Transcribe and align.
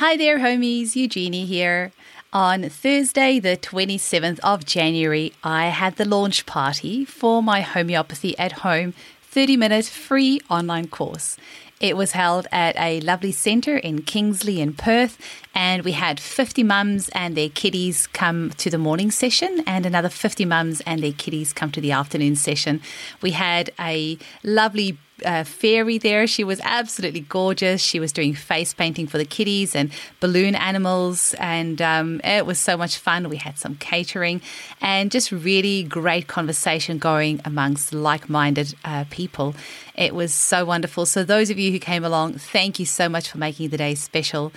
Hi 0.00 0.16
there, 0.16 0.38
homies. 0.38 0.96
Eugenie 0.96 1.44
here. 1.44 1.92
On 2.32 2.70
Thursday, 2.70 3.38
the 3.38 3.58
27th 3.58 4.38
of 4.42 4.64
January, 4.64 5.34
I 5.44 5.66
had 5.66 5.96
the 5.96 6.08
launch 6.08 6.46
party 6.46 7.04
for 7.04 7.42
my 7.42 7.60
homeopathy 7.60 8.34
at 8.38 8.64
home 8.64 8.94
30 9.24 9.58
minute 9.58 9.84
free 9.84 10.40
online 10.48 10.88
course. 10.88 11.36
It 11.80 11.98
was 11.98 12.12
held 12.12 12.46
at 12.50 12.76
a 12.78 13.00
lovely 13.00 13.30
centre 13.30 13.76
in 13.76 14.00
Kingsley 14.00 14.62
in 14.62 14.72
Perth, 14.72 15.18
and 15.54 15.82
we 15.82 15.92
had 15.92 16.18
50 16.18 16.62
mums 16.62 17.10
and 17.10 17.36
their 17.36 17.50
kiddies 17.50 18.06
come 18.06 18.52
to 18.56 18.70
the 18.70 18.78
morning 18.78 19.10
session, 19.10 19.62
and 19.66 19.84
another 19.84 20.08
50 20.08 20.46
mums 20.46 20.80
and 20.86 21.02
their 21.02 21.12
kiddies 21.12 21.52
come 21.52 21.70
to 21.72 21.80
the 21.80 21.92
afternoon 21.92 22.36
session. 22.36 22.80
We 23.20 23.32
had 23.32 23.70
a 23.78 24.16
lovely 24.42 24.96
uh, 25.24 25.44
fairy 25.44 25.98
there. 25.98 26.26
She 26.26 26.44
was 26.44 26.60
absolutely 26.62 27.20
gorgeous. 27.20 27.82
She 27.82 28.00
was 28.00 28.12
doing 28.12 28.34
face 28.34 28.74
painting 28.74 29.06
for 29.06 29.18
the 29.18 29.24
kiddies 29.24 29.74
and 29.74 29.90
balloon 30.20 30.54
animals, 30.54 31.34
and 31.38 31.80
um, 31.82 32.20
it 32.24 32.46
was 32.46 32.58
so 32.58 32.76
much 32.76 32.98
fun. 32.98 33.28
We 33.28 33.36
had 33.36 33.58
some 33.58 33.76
catering 33.76 34.40
and 34.80 35.10
just 35.10 35.32
really 35.32 35.82
great 35.82 36.26
conversation 36.26 36.98
going 36.98 37.40
amongst 37.44 37.92
like 37.92 38.28
minded 38.28 38.74
uh, 38.84 39.04
people. 39.10 39.54
It 40.00 40.14
was 40.14 40.32
so 40.32 40.64
wonderful. 40.64 41.04
So, 41.04 41.24
those 41.24 41.50
of 41.50 41.58
you 41.58 41.70
who 41.72 41.78
came 41.78 42.06
along, 42.06 42.38
thank 42.38 42.80
you 42.80 42.86
so 42.86 43.06
much 43.06 43.30
for 43.30 43.36
making 43.36 43.68
the 43.68 43.76
day 43.76 43.94
special. 43.94 44.50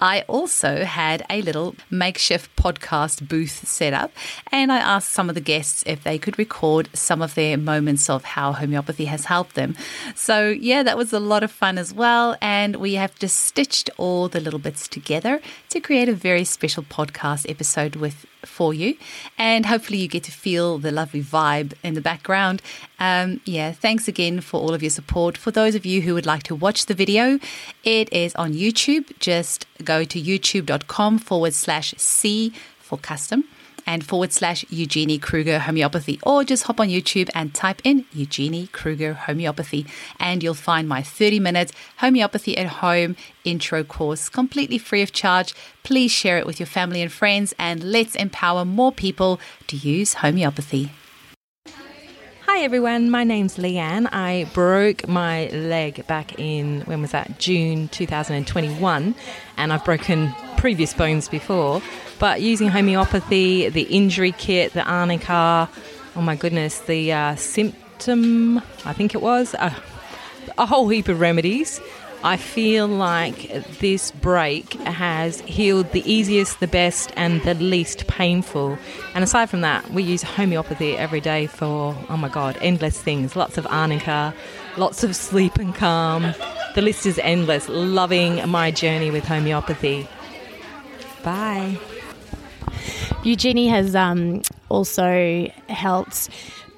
I 0.00 0.22
also 0.22 0.84
had 0.84 1.24
a 1.30 1.40
little 1.40 1.76
makeshift 1.88 2.56
podcast 2.56 3.28
booth 3.28 3.64
set 3.64 3.92
up, 3.92 4.10
and 4.50 4.72
I 4.72 4.78
asked 4.78 5.12
some 5.12 5.28
of 5.28 5.36
the 5.36 5.40
guests 5.40 5.84
if 5.86 6.02
they 6.02 6.18
could 6.18 6.36
record 6.36 6.88
some 6.94 7.22
of 7.22 7.36
their 7.36 7.56
moments 7.56 8.10
of 8.10 8.24
how 8.24 8.50
homeopathy 8.50 9.04
has 9.04 9.26
helped 9.26 9.54
them. 9.54 9.76
So, 10.16 10.48
yeah, 10.48 10.82
that 10.82 10.96
was 10.96 11.12
a 11.12 11.20
lot 11.20 11.44
of 11.44 11.52
fun 11.52 11.78
as 11.78 11.94
well. 11.94 12.36
And 12.42 12.74
we 12.74 12.94
have 12.94 13.16
just 13.20 13.36
stitched 13.36 13.90
all 13.98 14.26
the 14.28 14.40
little 14.40 14.58
bits 14.58 14.88
together 14.88 15.40
to 15.68 15.78
create 15.78 16.08
a 16.08 16.12
very 16.12 16.42
special 16.42 16.82
podcast 16.82 17.48
episode 17.48 17.94
with 17.94 18.26
for 18.44 18.72
you. 18.74 18.96
And 19.36 19.66
hopefully, 19.66 19.98
you 19.98 20.08
get 20.08 20.24
to 20.24 20.32
feel 20.32 20.78
the 20.78 20.90
lovely 20.90 21.22
vibe 21.22 21.72
in 21.82 21.94
the 21.94 22.00
background. 22.00 22.62
Um, 22.98 23.40
yeah, 23.44 23.72
thanks 23.72 24.08
again 24.08 24.40
for 24.40 24.60
all 24.60 24.74
of 24.74 24.82
your 24.82 24.90
support. 24.90 25.36
For 25.36 25.50
those 25.50 25.74
of 25.74 25.84
you 25.84 26.02
who 26.02 26.14
would 26.14 26.26
like 26.26 26.42
to 26.44 26.54
watch 26.54 26.86
the 26.86 26.94
video, 26.94 27.38
it 27.84 28.12
is 28.12 28.34
on 28.34 28.52
YouTube. 28.52 29.18
Just 29.18 29.66
go 29.84 30.04
to 30.04 30.20
youtube.com 30.20 31.18
forward 31.18 31.54
slash 31.54 31.94
C 31.96 32.52
for 32.78 32.98
custom 32.98 33.44
and 33.88 34.04
forward 34.04 34.30
slash 34.34 34.66
Eugenie 34.68 35.18
Kruger 35.18 35.60
Homeopathy, 35.60 36.20
or 36.22 36.44
just 36.44 36.64
hop 36.64 36.78
on 36.78 36.88
YouTube 36.88 37.30
and 37.34 37.54
type 37.54 37.80
in 37.84 38.04
Eugenie 38.12 38.66
Kruger 38.66 39.14
Homeopathy, 39.14 39.86
and 40.20 40.42
you'll 40.42 40.52
find 40.52 40.86
my 40.86 41.02
30 41.02 41.40
minute 41.40 41.72
homeopathy 41.96 42.58
at 42.58 42.66
home 42.66 43.16
intro 43.44 43.82
course 43.82 44.28
completely 44.28 44.76
free 44.76 45.00
of 45.00 45.12
charge. 45.12 45.54
Please 45.84 46.10
share 46.10 46.36
it 46.36 46.46
with 46.46 46.60
your 46.60 46.66
family 46.66 47.00
and 47.00 47.10
friends, 47.10 47.54
and 47.58 47.82
let's 47.82 48.14
empower 48.14 48.66
more 48.66 48.92
people 48.92 49.40
to 49.68 49.76
use 49.76 50.14
homeopathy. 50.14 50.90
Hi 52.46 52.64
everyone, 52.64 53.10
my 53.10 53.24
name's 53.24 53.56
Leanne. 53.56 54.06
I 54.12 54.50
broke 54.52 55.08
my 55.08 55.46
leg 55.46 56.06
back 56.06 56.38
in, 56.38 56.82
when 56.82 57.00
was 57.00 57.12
that? 57.12 57.38
June 57.38 57.88
2021, 57.88 59.14
and 59.56 59.72
I've 59.72 59.84
broken 59.84 60.34
previous 60.58 60.92
bones 60.92 61.28
before. 61.28 61.80
But 62.18 62.42
using 62.42 62.68
homeopathy, 62.68 63.68
the 63.68 63.82
injury 63.82 64.32
kit, 64.32 64.74
the 64.74 64.82
arnica, 64.82 65.70
oh 66.16 66.20
my 66.20 66.36
goodness, 66.36 66.80
the 66.80 67.12
uh, 67.12 67.34
symphytum, 67.34 68.62
I 68.84 68.92
think 68.92 69.14
it 69.14 69.22
was, 69.22 69.54
uh, 69.54 69.72
a 70.58 70.66
whole 70.66 70.88
heap 70.88 71.08
of 71.08 71.20
remedies. 71.20 71.80
I 72.24 72.36
feel 72.36 72.88
like 72.88 73.78
this 73.78 74.10
break 74.10 74.72
has 74.82 75.40
healed 75.42 75.92
the 75.92 76.02
easiest, 76.12 76.58
the 76.58 76.66
best, 76.66 77.12
and 77.16 77.40
the 77.42 77.54
least 77.54 78.08
painful. 78.08 78.76
And 79.14 79.22
aside 79.22 79.48
from 79.48 79.60
that, 79.60 79.88
we 79.92 80.02
use 80.02 80.24
homeopathy 80.24 80.96
every 80.96 81.20
day 81.20 81.46
for, 81.46 81.96
oh 82.08 82.16
my 82.16 82.28
God, 82.28 82.58
endless 82.60 83.00
things. 83.00 83.36
Lots 83.36 83.56
of 83.56 83.68
arnica, 83.68 84.34
lots 84.76 85.04
of 85.04 85.14
sleep 85.14 85.56
and 85.58 85.72
calm. 85.72 86.34
The 86.74 86.82
list 86.82 87.06
is 87.06 87.20
endless. 87.22 87.68
Loving 87.68 88.48
my 88.48 88.72
journey 88.72 89.12
with 89.12 89.24
homeopathy. 89.24 90.08
Bye. 91.22 91.78
Eugenie 93.24 93.68
has 93.68 93.94
um, 93.94 94.42
also 94.68 95.50
helped 95.68 96.28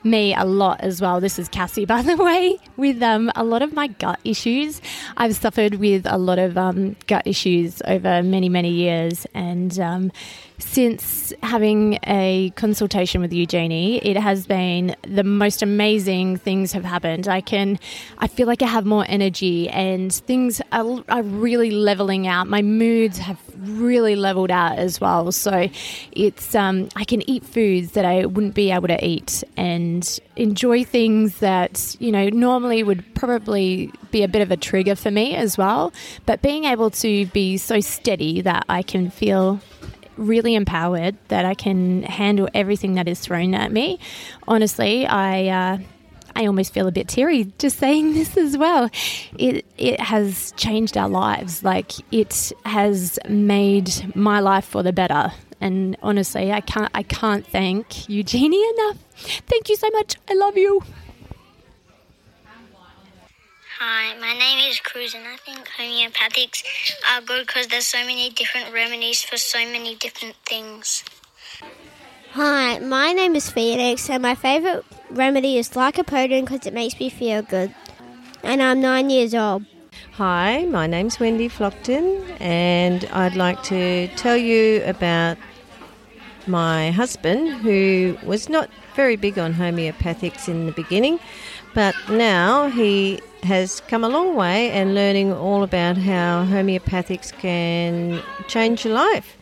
me 0.05 0.35
a 0.35 0.45
lot 0.45 0.81
as 0.81 1.01
well. 1.01 1.21
This 1.21 1.39
is 1.39 1.49
Cassie, 1.49 1.85
by 1.87 2.03
the 2.03 2.17
way, 2.17 2.59
with 2.77 3.03
um, 3.03 3.31
a 3.35 3.45
lot 3.45 3.63
of 3.63 3.73
my 3.73 3.89
gut 3.89 4.21
issues. 4.25 4.81
I've 5.17 5.37
suffered 5.37 5.75
with 5.75 6.07
a 6.07 6.19
lot 6.19 6.39
of 6.39 6.57
um, 6.57 6.97
gut 7.07 7.27
issues 7.27 7.83
over 7.87 8.23
many, 8.23 8.49
many 8.49 8.71
years. 8.71 9.27
And 9.35 9.79
um, 9.79 10.13
since 10.59 11.33
having 11.43 11.99
a 12.07 12.53
consultation 12.57 13.21
with 13.21 13.33
Eugenie, 13.33 13.99
it 13.99 14.17
has 14.17 14.47
been 14.47 14.95
the 15.03 15.25
most 15.25 15.63
amazing 15.63 16.37
things 16.37 16.73
have 16.73 16.85
happened. 16.85 17.29
I 17.29 17.41
can, 17.41 17.79
I 18.19 18.27
feel 18.27 18.47
like 18.47 18.63
I 18.63 18.67
have 18.67 18.87
more 18.87 19.05
energy 19.09 19.69
and 19.69 20.13
things 20.13 20.61
are, 20.73 21.05
are 21.09 21.23
really 21.23 21.71
leveling 21.71 22.27
out. 22.27 22.47
My 22.47 22.63
moods 22.63 23.19
have 23.19 23.39
really 23.59 24.17
leveled 24.17 24.51
out 24.51 24.79
as 24.79 25.01
well. 25.01 25.33
So 25.33 25.69
it's, 26.13 26.55
um, 26.55 26.89
I 26.97 27.05
can 27.05 27.29
eat 27.29 27.45
foods 27.45 27.93
that 27.93 28.05
I 28.05 28.27
wouldn't 28.27 28.55
be 28.55 28.71
able 28.71 28.89
to 28.89 29.05
eat 29.05 29.45
and 29.57 29.90
enjoy 30.37 30.85
things 30.85 31.39
that, 31.39 31.97
you 31.99 32.13
know, 32.13 32.29
normally 32.29 32.83
would 32.83 33.05
probably 33.15 33.91
be 34.11 34.23
a 34.23 34.29
bit 34.29 34.43
of 34.43 34.51
a 34.51 34.57
trigger 34.57 34.97
for 34.97 35.11
me 35.11 35.35
as 35.35 35.59
well. 35.59 35.93
But 36.27 36.43
being 36.43 36.65
able 36.65 36.91
to 36.91 37.27
be 37.27 37.57
so 37.57 37.81
steady 37.81 38.41
that 38.43 38.65
I 38.69 38.83
can 38.83 39.11
feel 39.11 39.61
really 40.17 40.55
empowered 40.55 41.17
that 41.29 41.45
I 41.45 41.55
can 41.55 42.03
handle 42.03 42.49
everything 42.55 42.95
that 42.95 43.09
is 43.09 43.21
thrown 43.21 43.55
at 43.55 43.73
me. 43.73 43.99
Honestly, 44.47 45.07
I. 45.07 45.49
Uh, 45.49 45.79
I 46.37 46.47
almost 46.47 46.73
feel 46.73 46.87
a 46.87 46.93
bit 46.93 47.09
teary 47.09 47.53
just 47.59 47.79
saying 47.79 48.15
this 48.15 48.37
as 48.37 48.57
well. 48.57 48.89
It 49.37 49.67
it 49.77 50.01
has 50.01 50.53
changed 50.57 50.97
our 50.97 51.09
lives. 51.09 51.65
Like 51.65 51.93
it 52.13 52.53
has 52.65 53.19
made 53.29 54.15
my 54.15 54.41
life 54.41 54.65
for 54.65 54.83
the 54.83 54.93
better. 54.93 55.33
And 55.61 55.97
honestly, 56.03 56.53
I 56.53 56.61
can't 56.61 56.91
I 56.95 57.03
can't 57.03 57.47
thank 57.47 58.09
Eugenie 58.09 58.65
enough. 58.75 58.99
Thank 59.47 59.69
you 59.69 59.77
so 59.77 59.91
much. 59.91 60.17
I 60.29 60.35
love 60.35 60.57
you. 60.57 60.83
Hi, 63.79 64.15
my 64.21 64.35
name 64.35 64.71
is 64.71 64.79
Cruz, 64.81 65.15
and 65.15 65.27
I 65.27 65.37
think 65.37 65.67
homeopathics 65.79 66.63
are 67.11 67.23
good 67.23 67.47
because 67.47 67.67
there's 67.69 67.87
so 67.87 68.05
many 68.05 68.29
different 68.29 68.75
remedies 68.75 69.23
for 69.23 69.39
so 69.39 69.59
many 69.59 69.95
different 69.95 70.37
things. 70.45 71.03
Hi, 72.33 72.79
my 72.79 73.13
name 73.13 73.35
is 73.35 73.51
Felix, 73.51 74.11
and 74.11 74.23
my 74.23 74.35
favourite 74.35 74.85
remedy 75.09 75.57
is 75.57 75.71
lycopodium 75.71 76.43
because 76.43 76.67
it 76.67 76.75
makes 76.75 77.01
me 77.01 77.09
feel 77.09 77.41
good. 77.41 77.75
And 78.43 78.63
I'm 78.63 78.81
nine 78.83 79.09
years 79.09 79.35
old. 79.35 79.65
Hi, 80.13 80.67
my 80.67 80.87
name's 80.87 81.19
Wendy 81.19 81.49
Flockton, 81.49 82.23
and 82.39 83.07
I'd 83.07 83.35
like 83.35 83.63
to 83.65 84.09
tell 84.09 84.37
you 84.37 84.83
about 84.85 85.39
my 86.51 86.91
husband 86.91 87.49
who 87.63 88.19
was 88.25 88.49
not 88.49 88.69
very 88.95 89.17
big 89.17 89.39
on 89.39 89.55
homeopathics 89.55 90.49
in 90.49 90.67
the 90.67 90.73
beginning, 90.73 91.19
but 91.75 91.95
now 92.11 92.69
he 92.69 93.21
has 93.43 93.81
come 93.89 94.05
a 94.05 94.09
long 94.09 94.35
way 94.35 94.71
and 94.71 94.95
learning 94.95 95.33
all 95.33 95.63
about 95.63 95.97
how 95.97 96.45
homeopathics 96.45 97.33
can 97.33 98.23
change 98.49 98.85
your 98.85 98.95
life. 98.95 99.37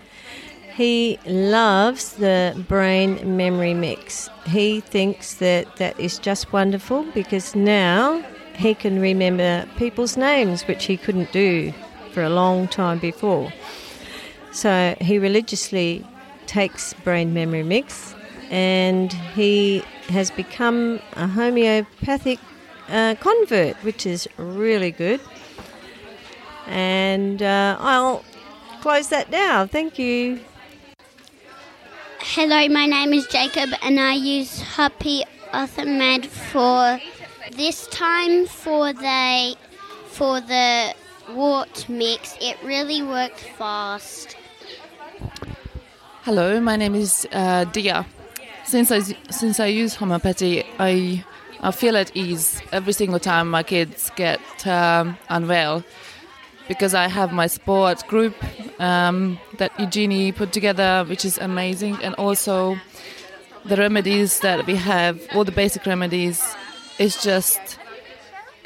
He 0.74 1.19
loves 1.26 2.12
the 2.12 2.54
brain 2.69 3.36
memory 3.36 3.75
mix. 3.75 4.30
He 4.46 4.80
thinks 4.80 5.34
that 5.34 5.76
that 5.76 5.98
is 5.98 6.19
just 6.19 6.52
wonderful 6.52 7.02
because 7.14 7.56
now 7.56 8.22
he 8.54 8.75
can 8.75 9.00
remember 9.00 9.66
people's 9.76 10.16
names, 10.16 10.62
which 10.69 10.84
he 10.84 10.96
couldn't 10.96 11.32
do 11.32 11.72
for 12.12 12.22
a 12.22 12.28
long 12.28 12.69
time 12.69 12.98
before. 13.00 13.52
So 14.52 14.94
he 15.00 15.19
religiously 15.19 16.05
takes 16.48 16.94
brain 17.04 17.32
memory 17.32 17.62
mix 17.62 18.14
and 18.50 19.12
he 19.12 19.84
has 20.08 20.30
become 20.30 21.00
a 21.12 21.28
homeopathic 21.28 22.40
uh, 22.88 23.14
convert, 23.20 23.76
which 23.84 24.06
is 24.06 24.26
really 24.38 24.90
good. 24.90 25.20
And 26.66 27.42
uh, 27.42 27.76
I'll 27.78 28.24
close 28.80 29.08
that 29.08 29.30
now. 29.30 29.66
Thank 29.66 29.98
you. 29.98 30.40
Hello, 32.20 32.68
my 32.68 32.86
name 32.86 33.12
is 33.12 33.26
Jacob, 33.26 33.70
and 33.82 34.00
I 34.00 34.14
use 34.14 34.60
Happy 34.60 35.24
Med 35.52 36.26
for 36.26 36.98
this 37.52 37.86
time 37.88 38.46
for 38.46 38.92
the 38.92 39.56
for 40.08 40.40
the 40.40 40.94
wart 41.30 41.88
mix. 41.88 42.36
It 42.40 42.56
really 42.62 43.02
worked 43.02 43.40
fast. 43.40 44.38
Hello, 46.28 46.60
my 46.60 46.76
name 46.76 46.94
is 46.94 47.26
uh, 47.32 47.64
Dia. 47.64 48.04
Since 48.66 48.92
I 48.92 49.00
since 49.30 49.58
I 49.60 49.69
use 49.69 49.94
homeopathy, 49.94 50.62
I 50.78 51.25
I 51.62 51.70
feel 51.70 51.96
at 51.96 52.14
ease 52.14 52.60
every 52.70 52.92
single 52.92 53.19
time 53.19 53.48
my 53.48 53.62
kids 53.62 54.10
get 54.14 54.38
um, 54.66 55.16
unwell 55.30 55.84
because 56.69 56.92
I 56.92 57.08
have 57.08 57.32
my 57.32 57.46
sport 57.46 58.06
group 58.08 58.34
um, 58.78 59.38
that 59.56 59.72
Eugenie 59.80 60.32
put 60.32 60.52
together, 60.52 61.02
which 61.08 61.25
is 61.25 61.38
amazing, 61.38 61.96
and 62.02 62.14
also 62.16 62.76
the 63.64 63.76
remedies 63.76 64.40
that 64.40 64.66
we 64.66 64.76
have, 64.76 65.19
all 65.32 65.44
the 65.44 65.56
basic 65.62 65.86
remedies, 65.86 66.44
is 66.98 67.22
just 67.22 67.78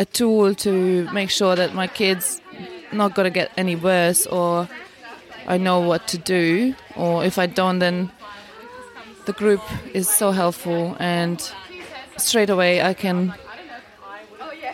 a 0.00 0.04
tool 0.04 0.56
to 0.66 1.08
make 1.12 1.30
sure 1.30 1.54
that 1.54 1.74
my 1.74 1.86
kids 1.86 2.40
not 2.92 3.14
gonna 3.14 3.30
get 3.30 3.52
any 3.56 3.76
worse 3.76 4.26
or 4.26 4.68
I 5.46 5.58
know 5.58 5.80
what 5.80 6.06
to 6.08 6.18
do 6.18 6.74
or 6.96 7.24
if 7.24 7.38
I 7.38 7.46
don't 7.46 7.78
then 7.78 8.10
the 9.26 9.32
group 9.32 9.60
is 9.94 10.08
so 10.08 10.30
helpful 10.30 10.96
and 10.98 11.40
straight 12.16 12.50
away 12.50 12.82
I 12.82 12.94
can 12.94 13.34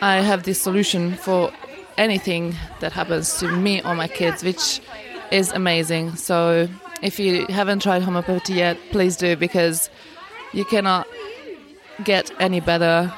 I 0.00 0.16
have 0.20 0.44
the 0.44 0.54
solution 0.54 1.14
for 1.16 1.52
anything 1.96 2.54
that 2.80 2.92
happens 2.92 3.38
to 3.38 3.50
me 3.50 3.82
or 3.82 3.94
my 3.94 4.08
kids 4.08 4.44
which 4.44 4.80
is 5.30 5.50
amazing. 5.52 6.16
So 6.16 6.68
if 7.02 7.18
you 7.18 7.46
haven't 7.46 7.82
tried 7.82 8.02
homeopathy 8.02 8.54
yet 8.54 8.78
please 8.90 9.16
do 9.16 9.36
because 9.36 9.90
you 10.52 10.64
cannot 10.64 11.06
get 12.04 12.30
any 12.40 12.60
better 12.60 13.12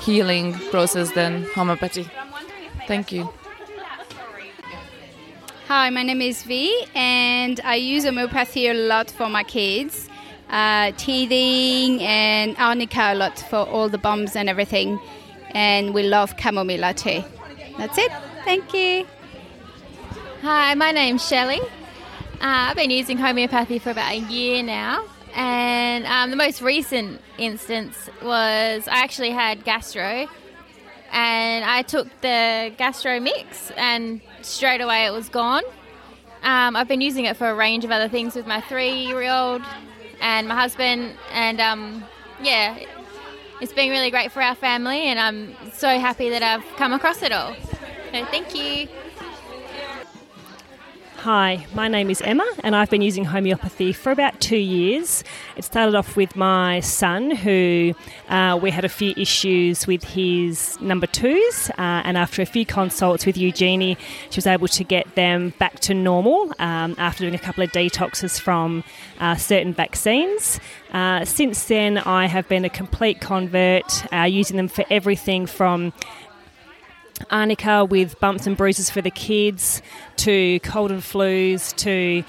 healing 0.00 0.54
process 0.70 1.12
than 1.12 1.44
homeopathy. 1.54 2.08
Thank 2.86 3.12
you 3.12 3.32
Hi, 5.74 5.88
my 5.88 6.02
name 6.02 6.20
is 6.20 6.42
V, 6.42 6.84
and 6.94 7.58
I 7.64 7.76
use 7.76 8.04
homeopathy 8.04 8.68
a 8.68 8.74
lot 8.74 9.10
for 9.10 9.30
my 9.30 9.42
kids. 9.42 10.06
Uh, 10.50 10.92
teething 10.98 11.98
and 12.02 12.54
arnica 12.58 13.12
a 13.12 13.14
lot 13.14 13.38
for 13.38 13.56
all 13.56 13.88
the 13.88 13.96
bumps 13.96 14.36
and 14.36 14.50
everything. 14.50 15.00
And 15.52 15.94
we 15.94 16.02
love 16.02 16.34
chamomile 16.38 16.78
latte. 16.78 17.24
That's 17.78 17.96
it. 17.96 18.12
Thank 18.44 18.74
you. 18.74 19.06
Hi, 20.42 20.74
my 20.74 20.92
name's 20.92 21.26
Shelley. 21.26 21.62
Uh, 21.62 22.68
I've 22.68 22.76
been 22.76 22.90
using 22.90 23.16
homeopathy 23.16 23.78
for 23.78 23.92
about 23.92 24.12
a 24.12 24.18
year 24.18 24.62
now, 24.62 25.06
and 25.34 26.04
um, 26.04 26.28
the 26.28 26.36
most 26.36 26.60
recent 26.60 27.18
instance 27.38 28.10
was 28.22 28.86
I 28.88 28.98
actually 28.98 29.30
had 29.30 29.64
gastro, 29.64 30.28
and 31.12 31.64
I 31.64 31.80
took 31.80 32.08
the 32.20 32.74
gastro 32.76 33.20
mix, 33.20 33.70
and 33.78 34.20
straight 34.44 34.80
away 34.80 35.06
it 35.06 35.12
was 35.12 35.28
gone. 35.28 35.62
Um, 36.42 36.74
I've 36.74 36.88
been 36.88 37.00
using 37.00 37.26
it 37.26 37.36
for 37.36 37.48
a 37.48 37.54
range 37.54 37.84
of 37.84 37.90
other 37.90 38.08
things 38.08 38.34
with 38.34 38.46
my 38.46 38.60
three-year-old 38.60 39.62
and 40.20 40.48
my 40.48 40.54
husband, 40.54 41.14
and 41.32 41.60
um, 41.60 42.04
yeah, 42.42 42.78
it's 43.60 43.72
been 43.72 43.90
really 43.90 44.10
great 44.10 44.32
for 44.32 44.42
our 44.42 44.54
family, 44.54 45.02
and 45.02 45.20
I'm 45.20 45.54
so 45.72 45.88
happy 45.98 46.30
that 46.30 46.42
I've 46.42 46.64
come 46.76 46.92
across 46.92 47.22
it 47.22 47.32
all. 47.32 47.54
So 48.12 48.24
thank 48.26 48.54
you. 48.54 48.88
Hi, 51.22 51.64
my 51.72 51.86
name 51.86 52.10
is 52.10 52.20
Emma, 52.20 52.44
and 52.64 52.74
I've 52.74 52.90
been 52.90 53.00
using 53.00 53.24
homeopathy 53.24 53.92
for 53.92 54.10
about 54.10 54.40
two 54.40 54.56
years. 54.56 55.22
It 55.56 55.62
started 55.62 55.94
off 55.94 56.16
with 56.16 56.34
my 56.34 56.80
son, 56.80 57.30
who 57.30 57.94
uh, 58.28 58.58
we 58.60 58.72
had 58.72 58.84
a 58.84 58.88
few 58.88 59.14
issues 59.16 59.86
with 59.86 60.02
his 60.02 60.80
number 60.80 61.06
twos, 61.06 61.70
uh, 61.78 62.02
and 62.02 62.18
after 62.18 62.42
a 62.42 62.44
few 62.44 62.66
consults 62.66 63.24
with 63.24 63.38
Eugenie, 63.38 63.96
she 64.30 64.36
was 64.36 64.48
able 64.48 64.66
to 64.66 64.82
get 64.82 65.14
them 65.14 65.54
back 65.60 65.78
to 65.82 65.94
normal 65.94 66.52
um, 66.58 66.96
after 66.98 67.20
doing 67.20 67.36
a 67.36 67.38
couple 67.38 67.62
of 67.62 67.70
detoxes 67.70 68.40
from 68.40 68.82
uh, 69.20 69.36
certain 69.36 69.72
vaccines. 69.72 70.58
Uh, 70.92 71.24
since 71.24 71.66
then, 71.66 71.98
I 71.98 72.26
have 72.26 72.48
been 72.48 72.64
a 72.64 72.68
complete 72.68 73.20
convert, 73.20 74.12
uh, 74.12 74.24
using 74.24 74.56
them 74.56 74.66
for 74.66 74.84
everything 74.90 75.46
from 75.46 75.92
arnica 77.30 77.84
with 77.84 78.18
bumps 78.20 78.46
and 78.46 78.56
bruises 78.56 78.90
for 78.90 79.00
the 79.00 79.10
kids, 79.10 79.82
to 80.16 80.60
cold 80.60 80.90
and 80.90 81.02
flus, 81.02 81.74
to 81.76 82.24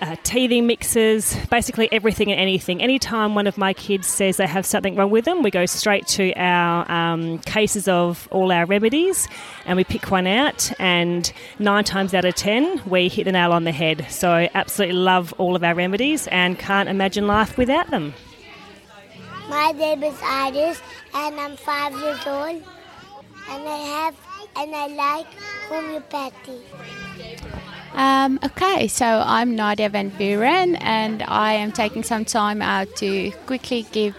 uh, 0.00 0.16
teething 0.22 0.66
mixes, 0.66 1.36
basically 1.50 1.90
everything 1.92 2.30
and 2.30 2.40
anything. 2.40 2.80
Anytime 2.80 3.34
one 3.34 3.46
of 3.46 3.58
my 3.58 3.72
kids 3.72 4.06
says 4.06 4.36
they 4.36 4.46
have 4.46 4.64
something 4.64 4.94
wrong 4.94 5.10
with 5.10 5.24
them, 5.24 5.42
we 5.42 5.50
go 5.50 5.66
straight 5.66 6.06
to 6.08 6.32
our 6.34 6.90
um, 6.90 7.38
cases 7.40 7.88
of 7.88 8.28
all 8.30 8.52
our 8.52 8.66
remedies 8.66 9.28
and 9.66 9.76
we 9.76 9.84
pick 9.84 10.10
one 10.10 10.26
out. 10.26 10.70
And 10.78 11.30
nine 11.58 11.84
times 11.84 12.14
out 12.14 12.24
of 12.24 12.34
ten, 12.34 12.80
we 12.86 13.08
hit 13.08 13.24
the 13.24 13.32
nail 13.32 13.52
on 13.52 13.64
the 13.64 13.72
head. 13.72 14.06
So, 14.08 14.48
absolutely 14.54 14.96
love 14.96 15.34
all 15.38 15.56
of 15.56 15.64
our 15.64 15.74
remedies 15.74 16.28
and 16.28 16.58
can't 16.58 16.88
imagine 16.88 17.26
life 17.26 17.58
without 17.58 17.90
them. 17.90 18.14
My 19.48 19.72
name 19.72 20.02
is 20.02 20.18
Iris 20.22 20.80
and 21.14 21.40
I'm 21.40 21.56
five 21.56 21.92
years 21.94 22.26
old 22.26 22.62
and 23.50 23.68
I 23.68 23.76
have 23.76 24.14
and 24.56 24.74
I 24.74 24.86
like 24.88 25.26
homeopathy. 25.68 26.60
Um, 27.94 28.38
okay, 28.44 28.88
so 28.88 29.22
I'm 29.24 29.56
Nadia 29.56 29.88
Van 29.88 30.10
Buren, 30.10 30.76
and 30.76 31.22
I 31.22 31.54
am 31.54 31.72
taking 31.72 32.02
some 32.02 32.24
time 32.24 32.62
out 32.62 32.94
to 32.96 33.30
quickly 33.46 33.86
give 33.92 34.14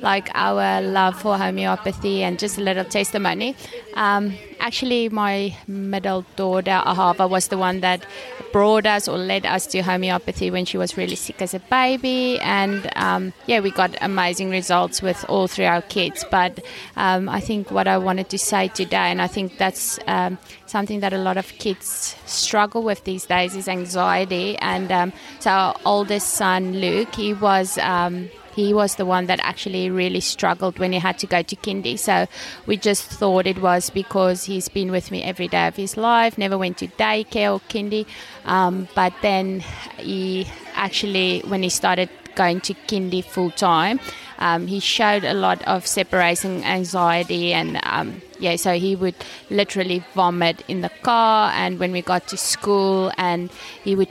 like 0.00 0.30
our 0.34 0.80
love 0.80 1.20
for 1.20 1.36
homeopathy 1.36 2.22
and 2.22 2.38
just 2.38 2.58
a 2.58 2.62
little 2.62 2.84
testimony. 2.84 3.54
Um, 3.94 4.34
actually, 4.60 5.08
my 5.08 5.56
middle 5.66 6.24
daughter 6.36 6.82
Ahava 6.84 7.28
was 7.28 7.48
the 7.48 7.58
one 7.58 7.80
that 7.80 8.04
brought 8.52 8.86
us 8.86 9.08
or 9.08 9.16
led 9.16 9.46
us 9.46 9.66
to 9.68 9.82
homeopathy 9.82 10.50
when 10.50 10.64
she 10.64 10.76
was 10.76 10.96
really 10.96 11.16
sick 11.16 11.40
as 11.40 11.54
a 11.54 11.60
baby, 11.60 12.38
and 12.40 12.90
um, 12.96 13.32
yeah, 13.46 13.60
we 13.60 13.70
got 13.70 13.96
amazing 14.00 14.50
results 14.50 15.02
with 15.02 15.24
all 15.28 15.46
three 15.46 15.64
our 15.64 15.82
kids. 15.82 16.24
But 16.30 16.60
um, 16.96 17.28
I 17.28 17.40
think 17.40 17.70
what 17.70 17.88
I 17.88 17.98
wanted 17.98 18.28
to 18.30 18.38
say 18.38 18.68
today, 18.68 19.10
and 19.10 19.20
I 19.22 19.26
think 19.26 19.58
that's 19.58 19.98
um, 20.06 20.38
something 20.66 21.00
that 21.00 21.12
a 21.12 21.18
lot 21.18 21.36
of 21.36 21.48
kids 21.58 22.16
struggle 22.26 22.82
with 22.82 23.04
these 23.04 23.26
days, 23.26 23.56
is 23.56 23.68
anxiety. 23.68 24.56
And 24.58 24.90
um, 24.92 25.12
so 25.38 25.50
our 25.50 25.76
oldest 25.84 26.34
son 26.34 26.74
Luke, 26.74 27.14
he 27.14 27.34
was 27.34 27.78
um, 27.78 28.28
he 28.54 28.74
was 28.74 28.96
the 28.96 29.06
one 29.06 29.26
that 29.26 29.40
actually 29.42 29.90
really 29.90 30.20
struggled 30.20 30.78
when 30.78 30.92
he 30.92 30.98
had 30.98 31.18
to 31.18 31.26
go 31.26 31.42
to 31.42 31.56
kindy. 31.56 31.98
So 31.98 32.26
we 32.66 32.76
just 32.76 33.04
thought 33.04 33.46
it 33.46 33.60
was 33.60 33.90
because 33.90 34.44
he's 34.44 34.68
been 34.68 34.90
with 34.90 35.10
me 35.10 35.22
every 35.22 35.48
day 35.48 35.66
of 35.68 35.76
his 35.76 35.96
life, 35.96 36.38
never 36.38 36.58
went 36.58 36.78
to 36.78 36.88
daycare 36.88 37.52
or 37.54 37.60
kindy. 37.68 38.06
Um, 38.44 38.88
but 38.94 39.12
then 39.22 39.60
he 39.98 40.46
actually, 40.74 41.40
when 41.46 41.62
he 41.62 41.68
started 41.68 42.10
going 42.34 42.60
to 42.62 42.74
kindy 42.74 43.24
full 43.24 43.50
time, 43.50 44.00
um, 44.38 44.66
he 44.66 44.80
showed 44.80 45.24
a 45.24 45.34
lot 45.34 45.62
of 45.68 45.86
separation 45.86 46.64
anxiety 46.64 47.52
and 47.52 47.78
um, 47.82 48.22
yeah, 48.38 48.56
so 48.56 48.78
he 48.78 48.96
would 48.96 49.14
literally 49.50 50.02
vomit 50.14 50.62
in 50.66 50.80
the 50.80 50.88
car 51.02 51.52
and 51.54 51.78
when 51.78 51.92
we 51.92 52.00
got 52.00 52.26
to 52.28 52.36
school 52.36 53.12
and 53.18 53.50
he 53.84 53.94
would 53.94 54.08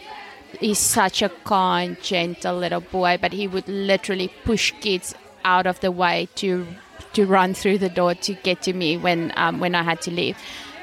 he's 0.60 0.80
such 0.80 1.22
a 1.22 1.30
kind, 1.44 2.02
gentle 2.02 2.58
little 2.58 2.82
boy, 2.82 3.18
but 3.22 3.34
he 3.34 3.48
would 3.48 3.68
literally 3.68 4.32
push 4.44 4.72
kids 4.82 5.14
out 5.46 5.66
of 5.66 5.80
the 5.80 5.92
way 5.92 6.28
to 6.36 6.66
to 7.14 7.26
run 7.26 7.56
through 7.56 7.80
the 7.80 7.90
door 7.90 8.14
to 8.14 8.34
get 8.36 8.62
to 8.62 8.74
me 8.74 8.98
when 8.98 9.32
um, 9.36 9.60
when 9.60 9.76
I 9.76 9.84
had 9.84 10.02
to 10.02 10.12
leave. 10.12 10.38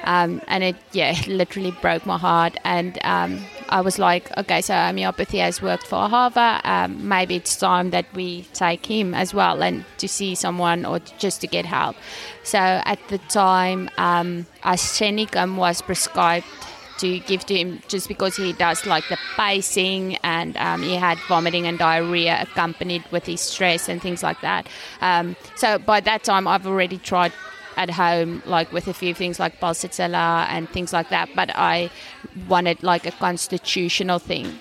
Um, 0.05 0.41
and 0.47 0.63
it 0.63 0.77
yeah 0.93 1.13
it 1.19 1.27
literally 1.41 1.73
broke 1.83 2.07
my 2.07 2.19
heart. 2.19 2.57
And 2.65 2.99
um, 3.05 3.45
I 3.69 3.81
was 3.81 3.99
like 3.99 4.37
okay 4.39 4.61
so 4.61 4.75
homeopathy 4.75 5.39
has 5.39 5.63
worked 5.63 5.87
for 5.87 5.97
Ahava. 5.97 6.61
Um, 6.65 7.09
maybe 7.09 7.37
it's 7.37 7.57
time 7.57 7.91
that 7.91 8.07
we 8.15 8.43
take 8.53 8.87
him 8.87 9.15
as 9.15 9.35
well 9.35 9.63
and 9.63 9.85
to 9.99 10.09
see 10.09 10.35
someone 10.35 10.85
or 10.85 11.01
just 11.19 11.41
to 11.43 11.47
get 11.47 11.65
help. 11.65 11.97
So 12.43 12.59
at 12.59 12.99
the 13.09 13.19
time 13.19 13.91
um, 13.99 14.47
was 14.65 15.83
prescribed 15.83 16.47
to 16.99 17.19
give 17.21 17.45
to 17.47 17.55
him 17.55 17.83
just 17.89 18.09
because 18.09 18.37
he 18.37 18.53
does 18.53 18.87
like 18.87 19.09
the 19.09 19.19
pacing 19.37 20.17
and 20.17 20.57
um, 20.57 20.83
he 20.83 20.95
had 20.95 21.19
vomiting 21.29 21.67
and 21.67 21.79
diarrhea 21.79 22.43
accompanied 22.43 23.05
with 23.11 23.27
his 23.27 23.41
stress 23.41 23.89
and 23.89 24.01
things 24.01 24.23
like 24.23 24.41
that. 24.41 24.67
Um, 25.01 25.37
so 25.57 25.79
by 25.79 26.01
that 26.01 26.25
time, 26.25 26.47
I've 26.47 26.67
already 26.67 26.99
tried 26.99 27.33
at 27.77 27.91
home, 27.91 28.43
like 28.47 28.73
with 28.73 28.89
a 28.89 28.95
few 28.95 29.15
things 29.15 29.39
like 29.39 29.61
pulsatilla 29.61 30.47
and 30.49 30.69
things 30.71 30.93
like 30.93 31.11
that, 31.11 31.29
but 31.35 31.51
I 31.55 31.91
wanted 32.49 32.83
like 32.83 33.07
a 33.07 33.13
constitutional 33.13 34.19
thing. 34.19 34.59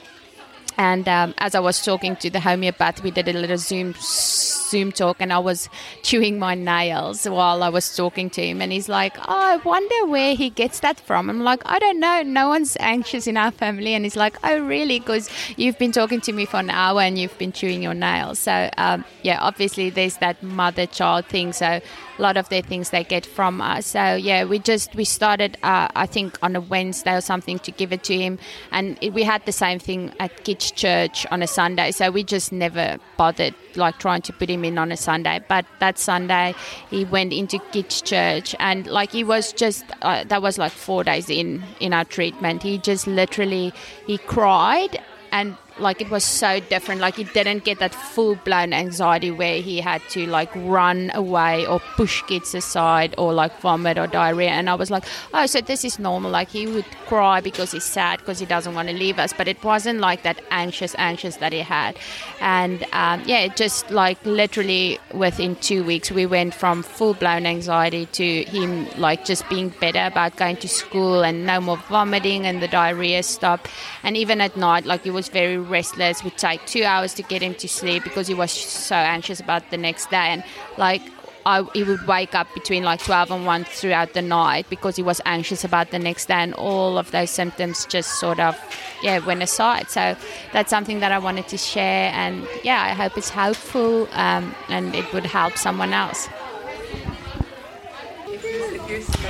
And 0.78 1.08
um, 1.08 1.34
as 1.38 1.56
I 1.56 1.60
was 1.60 1.84
talking 1.84 2.16
to 2.18 2.30
the 2.30 2.40
homeopath, 2.40 3.02
we 3.04 3.12
did 3.12 3.28
a 3.28 3.34
little 3.34 3.58
Zoom 3.58 3.94
Zoom 4.00 4.92
talk, 4.92 5.18
and 5.20 5.32
I 5.32 5.40
was 5.40 5.70
chewing 6.04 6.40
my 6.40 6.56
nails 6.56 7.26
while 7.26 7.64
I 7.64 7.70
was 7.70 7.96
talking 7.96 8.30
to 8.32 8.46
him. 8.46 8.62
And 8.62 8.72
he's 8.72 8.90
like, 8.90 9.18
"Oh, 9.20 9.24
I 9.28 9.58
wonder 9.58 10.08
where 10.08 10.36
he 10.36 10.50
gets 10.50 10.80
that 10.82 11.00
from." 11.00 11.30
I'm 11.30 11.42
like, 11.42 11.62
"I 11.66 11.80
don't 11.80 12.00
know. 12.00 12.24
No 12.24 12.50
one's 12.50 12.76
anxious 12.80 13.28
in 13.28 13.38
our 13.38 13.52
family." 13.52 13.94
And 13.94 14.06
he's 14.06 14.18
like, 14.18 14.38
"Oh, 14.44 14.60
really? 14.60 15.00
Because 15.00 15.30
you've 15.56 15.78
been 15.78 15.92
talking 15.92 16.22
to 16.22 16.34
me 16.34 16.46
for 16.46 16.58
an 16.58 16.70
hour 16.70 17.02
and 17.02 17.18
you've 17.18 17.38
been 17.38 17.52
chewing 17.52 17.82
your 17.82 17.94
nails." 17.94 18.40
So 18.40 18.70
um, 18.78 19.06
yeah, 19.22 19.40
obviously 19.42 19.90
there's 19.90 20.18
that 20.18 20.42
mother-child 20.44 21.28
thing. 21.28 21.54
So 21.54 21.80
a 22.18 22.22
lot 22.22 22.38
of 22.38 22.50
the 22.50 22.62
things 22.62 22.90
they 22.90 23.04
get 23.04 23.26
from 23.26 23.62
us. 23.62 23.88
So 23.88 24.16
yeah, 24.16 24.46
we 24.46 24.60
just 24.60 24.96
we 24.96 25.06
started 25.06 25.58
uh, 25.64 25.88
I 25.96 26.06
think 26.06 26.38
on 26.42 26.56
a 26.56 26.62
Wednesday 26.62 27.16
or 27.16 27.22
something 27.22 27.60
to 27.60 27.72
give 27.72 27.92
it 27.92 28.04
to 28.06 28.18
him, 28.18 28.40
and 28.72 28.98
it, 29.02 29.14
we 29.14 29.24
had 29.24 29.46
the 29.46 29.52
same 29.52 29.80
thing 29.80 30.14
at 30.20 30.44
Kids 30.44 30.72
Church 30.72 31.26
on 31.32 31.42
a 31.42 31.48
Sunday. 31.48 31.92
So 31.92 32.12
we 32.12 32.24
just 32.24 32.52
never 32.52 32.98
bothered 33.18 33.56
like 33.76 34.00
trying 34.00 34.22
to 34.24 34.34
put 34.34 34.50
him 34.50 34.64
in 34.64 34.78
on 34.78 34.92
a 34.92 34.98
Sunday. 34.98 35.44
But 35.48 35.66
that 35.80 35.98
Sunday 35.98 36.56
he 36.90 37.06
went 37.06 37.34
into 37.34 37.60
Kids 37.72 38.02
Church, 38.02 38.56
and 38.60 38.88
like 38.88 39.12
he 39.12 39.24
was 39.24 39.54
just 39.54 39.86
uh, 40.02 40.24
that 40.26 40.42
was 40.42 40.58
like 40.58 40.72
four 40.72 41.04
days 41.04 41.30
in 41.30 41.64
in 41.80 41.94
our 41.94 42.06
treatment. 42.06 42.64
He 42.64 42.78
just 42.78 43.08
literally 43.08 43.74
he 44.08 44.18
cried 44.18 45.02
and 45.32 45.58
like 45.78 46.02
it 46.02 46.10
was 46.10 46.24
so 46.24 46.60
different. 46.60 47.02
Like 47.02 47.16
he 47.16 47.24
didn't 47.26 47.64
get 47.64 47.80
that 47.80 47.94
full 47.94 48.36
blown 48.36 48.74
anxiety 48.74 49.32
where 49.32 49.62
he 49.62 49.82
had 49.82 50.02
to 50.10 50.26
like 50.28 50.50
run 50.56 51.12
away 51.14 51.66
or 51.66 51.80
push 51.96 52.22
kids 52.24 52.56
aside 52.56 53.16
or 53.18 53.34
like 53.34 53.60
vomit 53.60 53.98
or 53.98 54.08
diarrhea. 54.08 54.50
And 54.50 54.70
i 54.70 54.76
was 54.76 54.92
like 54.92 55.04
oh 55.34 55.46
so 55.46 55.62
this 55.62 55.84
is 55.84 56.00
normal. 56.00 56.32
Like 56.32 56.50
he 56.50 56.68
would 56.68 56.86
cry 57.08 57.42
because 57.42 57.72
he's 57.72 57.84
sad 57.84 58.20
because 58.20 58.40
he 58.40 58.46
doesn't 58.46 58.74
want 58.74 58.90
to 58.90 58.96
leave 58.96 59.20
us. 59.20 59.34
But 59.34 59.48
it 59.48 59.64
wasn't 59.64 60.00
like 60.00 60.24
that 60.24 60.42
anxious 60.52 60.96
anxious 60.98 61.38
that 61.38 61.52
he 61.52 61.60
had. 61.60 61.98
And 62.40 62.86
um, 62.94 63.22
yeah 63.26 63.48
just 63.48 63.92
like 63.92 64.24
literally 64.26 65.00
within 65.14 65.56
two 65.58 65.84
weeks 65.84 66.12
we 66.12 66.26
went 66.26 66.54
from 66.54 66.84
full 66.84 67.14
blown 67.14 67.46
anxiety 67.46 68.06
to 68.08 68.44
him 68.44 68.88
like 68.98 69.26
just 69.26 69.48
being 69.50 69.70
better 69.82 70.06
about 70.06 70.36
going 70.38 70.58
to 70.58 70.68
school 70.68 71.24
and 71.24 71.46
no 71.46 71.60
more 71.60 71.78
vomiting 71.90 72.46
and 72.46 72.62
the 72.62 72.68
diarrhea 72.68 73.24
stopped 73.24 73.70
and 74.04 74.16
even 74.16 74.42
at 74.42 74.56
night 74.56 74.86
like 74.86 75.04
he 75.04 75.10
was 75.10 75.28
very 75.30 75.58
restless. 75.66 76.24
Would 76.24 76.38
take 76.38 76.66
two 76.66 76.84
hours 76.84 77.14
to 77.16 77.24
get 77.24 77.42
him 77.42 77.56
to 77.56 77.68
sleep 77.68 78.04
because 78.04 78.28
he 78.28 78.34
was 78.34 78.52
so 78.52 78.96
anxious 78.96 79.40
about 79.40 79.70
the 79.72 79.78
next 79.78 80.10
day. 80.10 80.18
And 80.18 80.44
like 80.78 81.02
I, 81.46 81.64
he 81.74 81.84
would 81.84 82.08
wake 82.08 82.34
up 82.34 82.52
between 82.56 82.84
like 82.84 83.04
12 83.04 83.30
and 83.30 83.46
1 83.46 83.64
throughout 83.66 84.14
the 84.14 84.22
night 84.22 84.66
because 84.68 84.96
he 84.96 85.04
was 85.04 85.22
anxious 85.26 85.64
about 85.64 85.92
the 85.92 86.00
next 86.00 86.26
day. 86.26 86.34
And 86.34 86.56
all 86.56 86.98
of 86.98 87.12
those 87.12 87.30
symptoms 87.30 87.86
just 87.86 88.20
sort 88.20 88.40
of 88.40 88.58
yeah 89.04 89.20
went 89.20 89.44
aside. 89.44 89.90
So 89.90 90.16
that's 90.54 90.72
something 90.72 91.02
that 91.02 91.12
i 91.12 91.20
wanted 91.20 91.48
to 91.50 91.58
share. 91.58 92.12
And 92.14 92.48
yeah 92.64 92.82
i 92.82 92.94
hope 92.94 93.16
it's 93.18 93.30
helpful 93.30 94.08
um, 94.14 94.56
and 94.70 94.96
it 94.96 95.12
would 95.14 95.26
help 95.26 95.58
someone 95.58 95.94
else. 95.94 96.28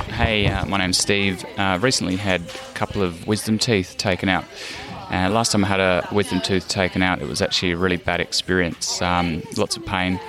Hey 0.08 0.46
uh, 0.46 0.64
my 0.64 0.78
name's 0.78 0.96
steve. 0.96 1.44
Uh, 1.58 1.78
recently 1.82 2.16
had 2.16 2.40
a 2.40 2.72
couple 2.74 3.02
of 3.02 3.26
wisdom 3.26 3.58
teeth 3.58 3.96
taken 3.98 4.30
out 4.30 4.44
and 5.10 5.32
last 5.32 5.52
time 5.52 5.64
I 5.64 5.68
had 5.68 5.80
a 5.80 6.08
wisdom 6.12 6.40
tooth 6.40 6.68
taken 6.68 7.02
out, 7.02 7.22
it 7.22 7.28
was 7.28 7.40
actually 7.40 7.72
a 7.72 7.76
really 7.76 7.96
bad 7.96 8.20
experience. 8.20 9.00
Um, 9.00 9.42
lots 9.56 9.76
of 9.76 9.86
pain, 9.86 10.20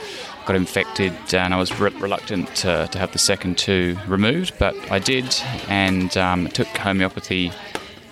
got 0.46 0.55
infected, 0.55 1.13
and 1.34 1.53
I 1.53 1.57
was 1.57 1.77
re- 1.79 1.91
reluctant 2.00 2.55
to, 2.57 2.88
to, 2.91 3.00
have 3.00 3.12
the 3.12 3.19
second 3.19 3.57
two 3.57 3.98
removed, 4.07 4.53
but 4.60 4.75
I 4.91 5.00
did, 5.00 5.36
and 5.67 6.15
um, 6.17 6.48
took 6.48 6.67
homeopathy. 6.67 7.51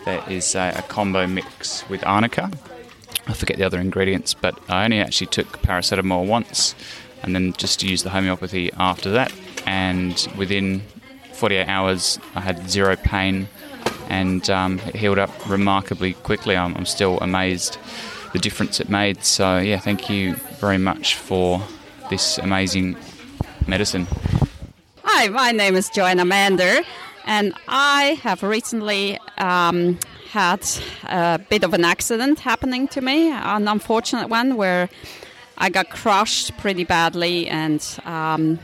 That 0.05 0.29
is 0.31 0.55
a, 0.55 0.73
a 0.77 0.81
combo 0.83 1.27
mix 1.27 1.87
with 1.89 2.05
arnica. 2.05 2.51
I 3.27 3.33
forget 3.33 3.57
the 3.57 3.63
other 3.63 3.79
ingredients, 3.79 4.33
but 4.33 4.59
I 4.69 4.85
only 4.85 4.99
actually 4.99 5.27
took 5.27 5.61
paracetamol 5.61 6.27
once, 6.27 6.75
and 7.23 7.35
then 7.35 7.53
just 7.53 7.83
used 7.83 8.05
the 8.05 8.09
homeopathy 8.09 8.71
after 8.73 9.11
that. 9.11 9.33
And 9.65 10.27
within 10.37 10.81
48 11.33 11.67
hours, 11.67 12.19
I 12.35 12.41
had 12.41 12.69
zero 12.69 12.95
pain 12.95 13.47
and 14.09 14.49
um, 14.49 14.79
it 14.87 14.95
healed 14.95 15.19
up 15.19 15.49
remarkably 15.49 16.13
quickly. 16.13 16.55
I'm, 16.55 16.75
I'm, 16.75 16.85
still 16.85 17.17
amazed 17.19 17.77
the 18.33 18.39
difference 18.39 18.79
it 18.79 18.89
made. 18.89 19.23
So 19.23 19.57
yeah, 19.57 19.79
thank 19.79 20.09
you 20.09 20.35
very 20.59 20.77
much 20.77 21.15
for 21.15 21.61
this 22.09 22.37
amazing 22.37 22.95
medicine. 23.67 24.07
Hi, 25.03 25.27
my 25.29 25.51
name 25.51 25.75
is 25.75 25.89
Joanna 25.89 26.25
Mander, 26.25 26.81
and 27.25 27.53
I 27.67 28.19
have 28.21 28.43
recently 28.43 29.17
um, 29.37 29.99
had 30.29 30.67
a 31.03 31.39
bit 31.49 31.63
of 31.63 31.73
an 31.73 31.85
accident 31.85 32.39
happening 32.39 32.87
to 32.89 33.01
me, 33.01 33.31
an 33.31 33.67
unfortunate 33.67 34.29
one 34.29 34.55
where 34.55 34.89
I 35.57 35.69
got 35.69 35.89
crushed 35.89 36.57
pretty 36.57 36.83
badly 36.83 37.47
and. 37.47 37.81
Um, 38.05 38.59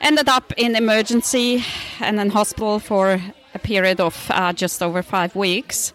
ended 0.00 0.28
up 0.28 0.52
in 0.56 0.74
emergency 0.76 1.62
and 2.00 2.18
in 2.18 2.30
hospital 2.30 2.78
for 2.78 3.20
a 3.54 3.58
period 3.58 4.00
of 4.00 4.30
uh, 4.30 4.52
just 4.52 4.82
over 4.82 5.02
five 5.02 5.34
weeks. 5.36 5.92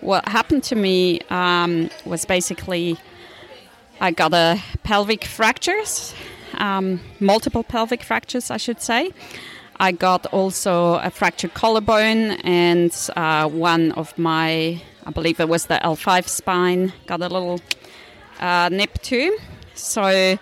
What 0.00 0.28
happened 0.28 0.64
to 0.64 0.74
me 0.74 1.20
um, 1.30 1.90
was 2.04 2.24
basically 2.24 2.98
I 4.00 4.10
got 4.10 4.34
a 4.34 4.60
pelvic 4.82 5.24
fractures, 5.24 6.14
um, 6.54 7.00
multiple 7.20 7.62
pelvic 7.62 8.02
fractures, 8.02 8.50
I 8.50 8.56
should 8.56 8.80
say. 8.80 9.12
I 9.78 9.92
got 9.92 10.26
also 10.26 10.94
a 10.96 11.10
fractured 11.10 11.54
collarbone 11.54 12.32
and 12.42 12.92
uh, 13.16 13.48
one 13.48 13.92
of 13.92 14.16
my, 14.18 14.80
I 15.04 15.10
believe 15.10 15.40
it 15.40 15.48
was 15.48 15.66
the 15.66 15.80
L5 15.82 16.28
spine, 16.28 16.92
got 17.06 17.20
a 17.20 17.28
little 17.28 17.60
uh, 18.40 18.68
nip 18.70 19.00
too. 19.02 19.36
So, 19.74 20.38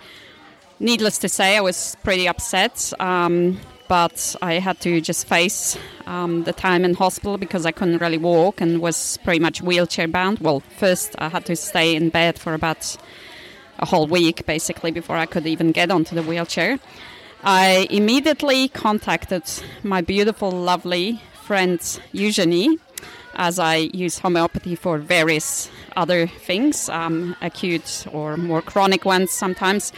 needless 0.81 1.19
to 1.19 1.28
say, 1.28 1.57
I 1.57 1.61
was 1.61 1.97
pretty 2.02 2.28
upset. 2.28 2.92
Um, 3.00 3.59
but 3.92 4.34
I 4.40 4.54
had 4.54 4.80
to 4.80 5.02
just 5.02 5.28
face 5.28 5.76
um, 6.06 6.44
the 6.44 6.52
time 6.54 6.82
in 6.82 6.94
hospital 6.94 7.37
because 7.37 7.66
I 7.66 7.72
couldn't 7.72 7.99
really 7.99 8.16
walk 8.16 8.62
and 8.62 8.80
was 8.80 9.18
pretty 9.18 9.38
much 9.38 9.61
wheelchair 9.61 10.08
bound. 10.08 10.38
Well, 10.38 10.61
first 10.78 11.14
I 11.18 11.28
had 11.28 11.44
to 11.44 11.54
stay 11.56 11.94
in 11.94 12.08
bed 12.08 12.38
for 12.38 12.54
about 12.54 12.96
a 13.80 13.84
whole 13.84 14.06
week 14.06 14.46
basically 14.46 14.92
before 14.92 15.18
I 15.18 15.26
could 15.26 15.46
even 15.46 15.72
get 15.72 15.90
onto 15.90 16.14
the 16.14 16.22
wheelchair. 16.22 16.78
I 17.44 17.87
immediately 17.90 18.68
contacted 18.68 19.42
my 19.82 20.00
beautiful, 20.00 20.50
lovely 20.50 21.20
friend 21.44 21.78
Eugenie, 22.12 22.78
as 23.34 23.58
I 23.58 23.76
use 23.92 24.20
homeopathy 24.20 24.75
for 24.75 24.96
various 24.96 25.70
other 25.96 26.26
things, 26.26 26.88
um, 26.88 27.37
acute 27.42 28.06
or 28.11 28.38
more 28.38 28.62
chronic 28.62 29.04
ones 29.04 29.32
sometimes 29.32 29.92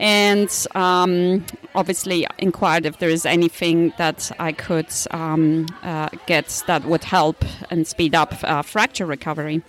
and 0.00 0.66
um, 0.74 1.44
obviously 1.74 2.26
inquired 2.38 2.86
if 2.86 2.98
there 2.98 3.10
is 3.10 3.26
anything 3.26 3.92
that 3.98 4.32
I 4.40 4.52
could 4.52 4.92
um, 5.10 5.66
uh, 5.82 6.08
get 6.26 6.62
that 6.66 6.86
would 6.86 7.04
help 7.04 7.44
and 7.70 7.86
speed 7.86 8.14
up 8.14 8.34
uh, 8.42 8.62
fracture 8.62 9.04
recovery. 9.04 9.62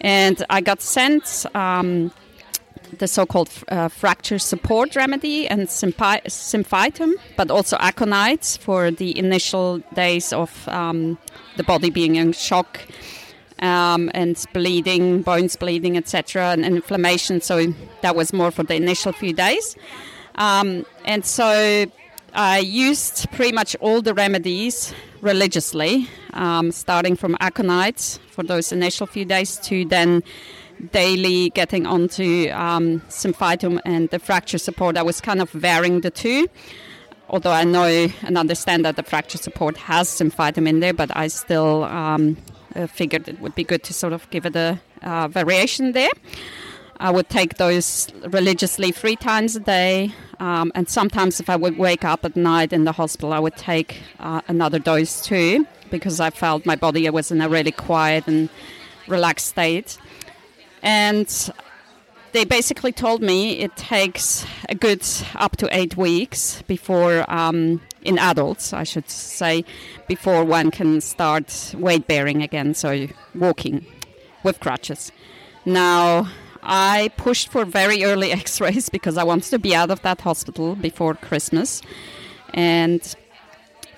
And 0.00 0.44
I 0.48 0.60
got 0.60 0.80
sent 0.80 1.44
um, 1.56 2.12
the 2.98 3.08
so-called 3.08 3.50
uh, 3.68 3.88
fracture 3.88 4.38
support 4.38 4.94
remedy 4.94 5.48
and 5.48 5.62
symphytum, 5.62 7.14
but 7.36 7.50
also 7.50 7.76
aconites 7.78 8.56
for 8.56 8.92
the 8.92 9.18
initial 9.18 9.78
days 9.94 10.32
of 10.32 10.68
um, 10.68 11.18
the 11.56 11.64
body 11.64 11.90
being 11.90 12.14
in 12.14 12.32
shock 12.32 12.80
um, 13.60 14.10
and 14.14 14.42
bleeding, 14.52 15.22
bones 15.22 15.56
bleeding, 15.56 15.96
etc., 15.96 16.50
and, 16.50 16.64
inflammation. 16.64 17.40
So 17.40 17.74
that 18.02 18.14
was 18.16 18.32
more 18.32 18.50
for 18.50 18.62
the 18.62 18.74
initial 18.74 19.12
few 19.12 19.32
days. 19.32 19.76
Um, 20.36 20.86
and 21.04 21.24
so 21.24 21.86
I 22.34 22.58
used 22.58 23.30
pretty 23.32 23.52
much 23.52 23.74
all 23.80 24.02
the 24.02 24.14
remedies 24.14 24.94
religiously, 25.20 26.08
um, 26.34 26.70
starting 26.70 27.16
from 27.16 27.34
aconites 27.36 28.18
for 28.30 28.42
those 28.42 28.70
initial 28.70 29.06
few 29.06 29.24
days 29.24 29.56
to 29.56 29.84
then 29.84 30.22
daily 30.92 31.50
getting 31.50 31.86
onto 31.86 32.50
um, 32.50 33.00
symphytum 33.08 33.80
and 33.84 34.08
the 34.10 34.18
fracture 34.18 34.58
support. 34.58 34.96
I 34.96 35.02
was 35.02 35.20
kind 35.20 35.40
of 35.40 35.50
varying 35.50 36.00
the 36.02 36.10
two. 36.10 36.48
Although 37.30 37.52
I 37.52 37.64
know 37.64 37.84
and 38.22 38.38
understand 38.38 38.86
that 38.86 38.96
the 38.96 39.02
fracture 39.02 39.36
support 39.36 39.76
has 39.76 40.08
symphytum 40.08 40.66
in 40.66 40.80
there, 40.80 40.94
but 40.94 41.14
I 41.14 41.28
still 41.28 41.84
um, 41.84 42.38
figured 42.86 43.28
it 43.28 43.40
would 43.40 43.54
be 43.54 43.64
good 43.64 43.82
to 43.84 43.92
sort 43.92 44.12
of 44.12 44.28
give 44.30 44.46
it 44.46 44.56
a 44.56 44.80
uh, 45.02 45.28
variation 45.28 45.92
there. 45.92 46.10
I 47.00 47.10
would 47.10 47.28
take 47.28 47.58
those 47.58 48.08
religiously 48.28 48.90
three 48.90 49.14
times 49.16 49.54
a 49.54 49.60
day, 49.60 50.12
um, 50.40 50.72
and 50.74 50.88
sometimes 50.88 51.38
if 51.38 51.48
I 51.48 51.54
would 51.54 51.78
wake 51.78 52.04
up 52.04 52.24
at 52.24 52.34
night 52.34 52.72
in 52.72 52.84
the 52.84 52.92
hospital, 52.92 53.32
I 53.32 53.38
would 53.38 53.56
take 53.56 54.00
uh, 54.18 54.40
another 54.48 54.80
dose 54.80 55.22
too, 55.22 55.66
because 55.90 56.18
I 56.18 56.30
felt 56.30 56.66
my 56.66 56.74
body 56.74 57.08
was 57.10 57.30
in 57.30 57.40
a 57.40 57.48
really 57.48 57.70
quiet 57.70 58.26
and 58.26 58.48
relaxed 59.06 59.46
state. 59.46 59.96
And 60.82 61.28
they 62.32 62.44
basically 62.44 62.92
told 62.92 63.22
me 63.22 63.58
it 63.58 63.76
takes 63.76 64.44
a 64.68 64.74
good 64.74 65.04
up 65.34 65.56
to 65.56 65.68
eight 65.76 65.96
weeks 65.96 66.62
before, 66.62 67.24
um, 67.30 67.80
in 68.02 68.18
adults, 68.18 68.72
I 68.72 68.84
should 68.84 69.10
say, 69.10 69.64
before 70.06 70.44
one 70.44 70.70
can 70.70 71.00
start 71.00 71.74
weight 71.76 72.06
bearing 72.06 72.42
again, 72.42 72.74
so 72.74 73.08
walking 73.34 73.84
with 74.42 74.60
crutches. 74.60 75.12
Now, 75.64 76.28
I 76.62 77.10
pushed 77.16 77.48
for 77.48 77.64
very 77.64 78.04
early 78.04 78.32
x 78.44 78.60
rays 78.60 78.88
because 78.88 79.16
I 79.16 79.24
wanted 79.24 79.50
to 79.50 79.58
be 79.58 79.74
out 79.74 79.90
of 79.90 80.02
that 80.02 80.20
hospital 80.20 80.74
before 80.74 81.14
Christmas. 81.14 81.82
And 82.54 83.14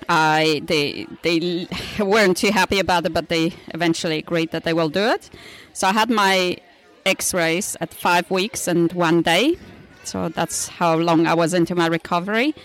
I, 0.09 0.61
they, 0.65 1.07
they 1.21 1.67
weren't 1.99 2.37
too 2.37 2.51
happy 2.51 2.79
about 2.79 3.05
it, 3.05 3.13
but 3.13 3.29
they 3.29 3.53
eventually 3.69 4.17
agreed 4.17 4.51
that 4.51 4.63
they 4.63 4.73
will 4.73 4.89
do 4.89 4.99
it. 4.99 5.29
So 5.73 5.87
I 5.87 5.93
had 5.93 6.09
my 6.09 6.57
x 7.05 7.33
rays 7.33 7.77
at 7.81 7.93
five 7.93 8.29
weeks 8.31 8.67
and 8.67 8.91
one 8.93 9.21
day. 9.21 9.57
So 10.03 10.29
that's 10.29 10.67
how 10.67 10.95
long 10.97 11.27
I 11.27 11.33
was 11.33 11.53
into 11.53 11.75
my 11.75 11.87
recovery. 11.87 12.55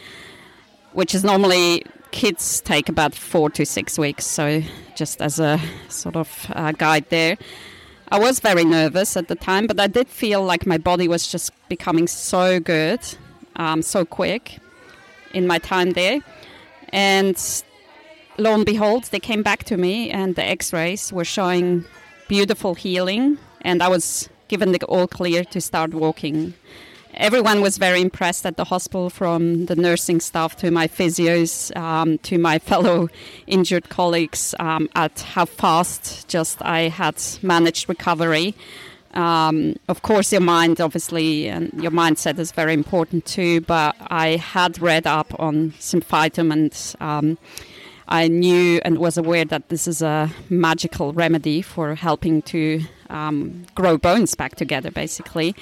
which 0.97 1.15
is 1.15 1.23
normally 1.23 1.85
kids 2.11 2.63
take 2.63 2.89
about 2.89 3.15
four 3.15 3.51
to 3.51 3.67
six 3.67 3.99
weeks. 3.99 4.25
So, 4.25 4.63
just 4.95 5.21
as 5.21 5.39
a 5.39 5.61
sort 5.89 6.17
of 6.17 6.47
uh, 6.55 6.73
guide 6.73 7.05
there. 7.11 7.37
I 8.09 8.19
was 8.19 8.41
very 8.41 8.65
nervous 8.65 9.17
at 9.17 9.29
the 9.29 9.35
time, 9.35 9.67
but 9.67 9.79
I 9.79 9.89
did 9.89 10.09
feel 10.09 10.43
like 10.43 10.65
my 10.65 10.79
body 10.79 11.07
was 11.09 11.27
just 11.27 11.51
becoming 11.69 12.07
so 12.07 12.61
good, 12.61 13.01
um, 13.57 13.83
so 13.83 14.05
quick 14.05 14.59
in 15.35 15.47
my 15.47 15.59
time 15.59 15.91
there. 15.91 16.21
And 16.91 17.37
lo 18.39 18.55
and 18.55 18.65
behold, 18.65 19.05
they 19.11 19.21
came 19.21 19.43
back 19.43 19.65
to 19.65 19.77
me, 19.77 20.09
and 20.11 20.35
the 20.35 20.45
x 20.45 20.73
rays 20.73 21.13
were 21.13 21.25
showing 21.25 21.85
beautiful 22.29 22.75
healing, 22.75 23.39
and 23.67 23.83
I 23.83 23.89
was 23.89 24.31
given 24.49 24.73
the 24.73 24.83
all 24.87 25.07
clear 25.07 25.45
to 25.45 25.61
start 25.61 25.91
walking 25.93 26.55
everyone 27.17 27.61
was 27.63 27.79
very 27.79 28.01
impressed 28.01 28.45
at 28.45 28.57
the 28.57 28.65
hospital 28.65 29.09
from 29.11 29.67
the 29.67 29.77
nursing 29.77 30.21
staff 30.21 30.57
to 30.57 30.71
my 30.71 30.87
physios 30.87 31.75
um, 31.77 32.19
to 32.19 32.39
my 32.39 32.59
fellow 32.71 33.09
injured 33.47 33.89
colleagues 33.89 34.55
um, 34.61 34.89
at 34.95 35.21
how 35.21 35.45
fast 35.45 36.29
just 36.29 36.63
I 36.63 36.89
had 36.89 37.23
managed 37.43 37.89
recovery. 37.89 38.55
Um, 39.15 39.77
of 39.89 40.03
course, 40.03 40.31
your 40.31 40.43
mind, 40.43 40.79
obviously, 40.79 41.49
and 41.49 41.73
your 41.83 41.91
mindset 41.91 42.39
is 42.39 42.53
very 42.53 42.75
important 42.75 43.25
too. 43.25 43.63
But 43.63 43.97
I 44.09 44.37
had 44.37 44.79
read 44.79 45.07
up 45.07 45.33
on 45.41 45.71
symphytum 45.73 46.53
and 46.53 47.39
I 48.09 48.29
knew 48.29 48.81
and 48.85 48.99
was 48.99 49.17
aware 49.17 49.47
that 49.47 49.71
this 49.71 49.89
is 49.89 50.03
a 50.03 50.31
magical 50.51 51.15
remedy 51.15 51.63
for 51.63 51.95
helping 51.95 52.43
to 52.43 52.83
um, 53.11 53.67
grow 53.75 53.99
bones 53.99 54.35
back 54.35 54.57
together, 54.57 54.91
basically. 54.91 55.55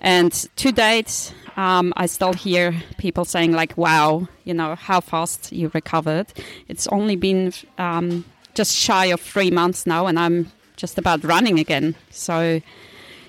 And 0.00 0.32
to 0.56 0.72
date, 0.72 1.34
um, 1.56 1.92
I 1.96 2.06
still 2.06 2.32
hear 2.32 2.74
people 2.98 3.24
saying 3.24 3.52
like, 3.52 3.76
"Wow, 3.76 4.28
you 4.44 4.54
know 4.54 4.74
how 4.74 5.00
fast 5.00 5.52
you 5.52 5.70
recovered." 5.74 6.28
It's 6.68 6.86
only 6.88 7.16
been 7.16 7.52
um, 7.78 8.24
just 8.54 8.74
shy 8.74 9.06
of 9.06 9.20
three 9.20 9.50
months 9.50 9.86
now, 9.86 10.06
and 10.06 10.18
I'm 10.18 10.50
just 10.76 10.98
about 10.98 11.22
running 11.24 11.58
again. 11.58 11.94
So, 12.10 12.60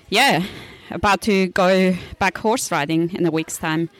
yeah, 0.08 0.44
about 0.90 1.20
to 1.22 1.48
go 1.48 1.96
back 2.18 2.38
horse 2.38 2.70
riding 2.70 3.14
in 3.14 3.26
a 3.26 3.30
week's 3.30 3.58
time. 3.58 3.90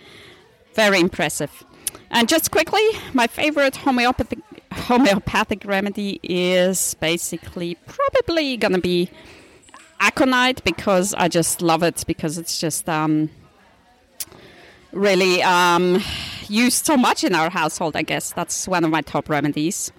Very 0.75 1.01
impressive. 1.01 1.65
And 2.11 2.29
just 2.29 2.51
quickly, 2.51 2.87
my 3.13 3.27
favorite 3.27 3.77
homeopathic 3.77 4.39
homeopathic 4.73 5.65
remedy 5.67 6.19
is 6.23 6.95
basically 6.95 7.77
probably 7.87 8.57
gonna 8.57 8.79
be 8.79 9.11
aconite 10.03 10.63
because 10.65 11.15
I 11.15 11.29
just 11.29 11.63
love 11.63 11.83
it 11.83 12.05
because 12.07 12.37
it's 12.37 12.61
just 12.61 12.89
um, 12.89 13.31
really 14.93 15.43
um, 15.43 16.03
used 16.49 16.85
so 16.85 16.97
much 16.97 17.25
in 17.25 17.35
our 17.35 17.49
household. 17.49 17.97
I 17.97 18.03
guess 18.03 18.33
that's 18.33 18.67
one 18.69 18.85
of 18.85 18.91
my 18.91 19.01
top 19.01 19.29
remedies, 19.31 19.93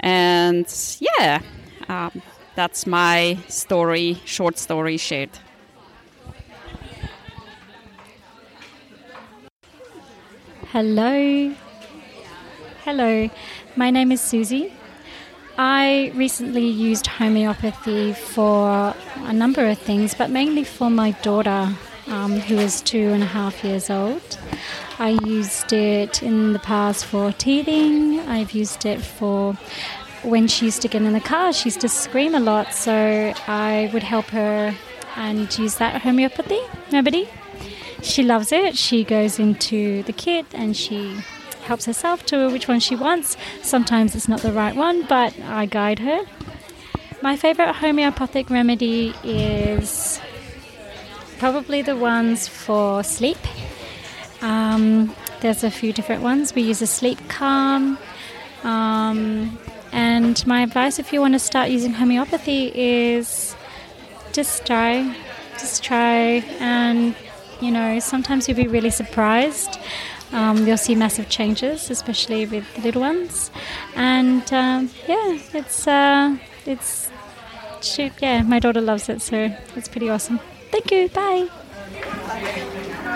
and 0.00 0.66
yeah, 1.00 1.40
um, 1.88 2.22
that's 2.54 2.86
my 2.86 3.38
story, 3.48 4.20
short 4.24 4.58
story 4.58 4.98
shared. 4.98 5.30
Hello. 10.70 11.54
Hello. 12.84 13.30
My 13.74 13.90
name 13.90 14.12
is 14.12 14.20
Susie. 14.20 14.72
I 15.60 16.12
recently 16.14 16.68
used 16.68 17.08
homeopathy 17.08 18.12
for 18.12 18.94
a 19.16 19.32
number 19.32 19.68
of 19.68 19.76
things, 19.76 20.14
but 20.14 20.30
mainly 20.30 20.62
for 20.62 20.88
my 20.88 21.10
daughter, 21.22 21.74
um, 22.06 22.38
who 22.38 22.58
is 22.58 22.80
two 22.80 23.08
and 23.08 23.24
a 23.24 23.26
half 23.26 23.64
years 23.64 23.90
old. 23.90 24.38
I 25.00 25.18
used 25.26 25.72
it 25.72 26.22
in 26.22 26.52
the 26.52 26.60
past 26.60 27.06
for 27.06 27.32
teething, 27.32 28.20
I've 28.20 28.52
used 28.52 28.86
it 28.86 29.00
for 29.00 29.54
when 30.22 30.46
she 30.46 30.66
used 30.66 30.80
to 30.82 30.88
get 30.88 31.02
in 31.02 31.12
the 31.12 31.20
car, 31.20 31.52
she 31.52 31.70
used 31.70 31.80
to 31.80 31.88
scream 31.88 32.36
a 32.36 32.40
lot, 32.40 32.72
so 32.72 33.34
I 33.48 33.90
would 33.92 34.04
help 34.04 34.26
her 34.26 34.72
and 35.16 35.58
use 35.58 35.74
that 35.78 36.02
homeopathy 36.02 36.60
remedy. 36.92 37.28
She 38.02 38.22
loves 38.22 38.52
it. 38.52 38.76
She 38.76 39.02
goes 39.02 39.40
into 39.40 40.04
the 40.04 40.12
kit 40.12 40.46
and 40.52 40.76
she 40.76 41.16
helps 41.68 41.84
herself 41.84 42.24
to 42.26 42.50
which 42.50 42.66
one 42.66 42.80
she 42.80 42.96
wants. 42.96 43.36
Sometimes 43.62 44.16
it's 44.16 44.26
not 44.26 44.40
the 44.40 44.52
right 44.52 44.74
one, 44.74 45.06
but 45.06 45.38
I 45.42 45.66
guide 45.66 45.98
her. 46.00 46.20
My 47.22 47.36
favorite 47.36 47.74
homeopathic 47.74 48.48
remedy 48.48 49.14
is 49.22 50.20
probably 51.38 51.82
the 51.82 51.94
ones 51.94 52.48
for 52.48 53.04
sleep. 53.04 53.38
Um, 54.40 55.14
there's 55.40 55.62
a 55.62 55.70
few 55.70 55.92
different 55.92 56.22
ones. 56.22 56.54
We 56.54 56.62
use 56.62 56.80
a 56.80 56.86
sleep 56.86 57.18
calm. 57.28 57.98
Um, 58.64 59.58
and 59.92 60.44
my 60.46 60.62
advice 60.62 60.98
if 60.98 61.12
you 61.12 61.20
want 61.20 61.34
to 61.34 61.38
start 61.38 61.70
using 61.70 61.92
homeopathy 61.92 62.72
is 62.74 63.54
just 64.32 64.66
try. 64.66 65.14
Just 65.52 65.84
try. 65.84 66.44
And, 66.60 67.14
you 67.60 67.70
know, 67.70 67.98
sometimes 67.98 68.48
you'll 68.48 68.56
be 68.56 68.68
really 68.68 68.90
surprised. 68.90 69.78
Um, 70.32 70.66
you'll 70.66 70.76
see 70.76 70.94
massive 70.94 71.28
changes, 71.28 71.90
especially 71.90 72.46
with 72.46 72.64
the 72.74 72.82
little 72.82 73.00
ones. 73.00 73.50
And 73.96 74.52
um, 74.52 74.90
yeah, 75.06 75.38
it's 75.54 75.86
uh, 75.86 76.36
it's 76.66 77.10
she, 77.80 78.10
yeah, 78.20 78.42
my 78.42 78.58
daughter 78.58 78.80
loves 78.80 79.08
it, 79.08 79.22
so 79.22 79.50
it's 79.76 79.88
pretty 79.88 80.10
awesome. 80.10 80.40
Thank 80.70 80.90
you. 80.90 81.08
Bye. 81.08 81.48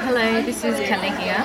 Hello, 0.04 0.42
this 0.42 0.64
is 0.64 0.78
Kelly 0.88 1.10
here. 1.22 1.36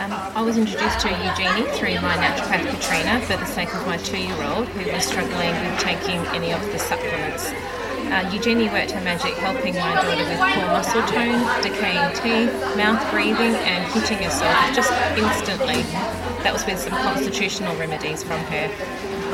Um, 0.00 0.12
I 0.34 0.42
was 0.42 0.56
introduced 0.56 1.00
to 1.00 1.08
Eugenie 1.08 1.70
through 1.76 1.94
my 2.00 2.16
naturopath 2.16 2.68
Katrina 2.70 3.20
for 3.20 3.36
the 3.36 3.44
sake 3.46 3.72
of 3.74 3.86
my 3.86 3.96
two-year-old 3.98 4.68
who 4.68 4.92
was 4.92 5.04
struggling 5.04 5.50
with 5.50 5.78
taking 5.80 6.20
any 6.34 6.52
of 6.52 6.60
the 6.72 6.78
supplements. 6.78 7.52
Uh, 8.12 8.30
Eugenie 8.32 8.68
worked 8.68 8.90
her 8.92 9.00
magic 9.00 9.34
helping 9.34 9.74
my 9.74 9.94
daughter 9.94 10.24
with 10.24 10.38
poor 10.38 10.66
muscle 10.66 11.02
tone, 11.06 11.40
decaying 11.62 12.14
teeth, 12.14 12.52
mouth 12.76 13.00
breathing, 13.10 13.54
and 13.66 13.84
hitting 13.92 14.18
herself 14.18 14.56
just 14.74 14.92
instantly. 15.16 15.82
That 16.42 16.52
was 16.52 16.64
with 16.66 16.78
some 16.78 16.92
constitutional 16.92 17.74
remedies 17.76 18.22
from 18.22 18.40
her. 18.52 18.70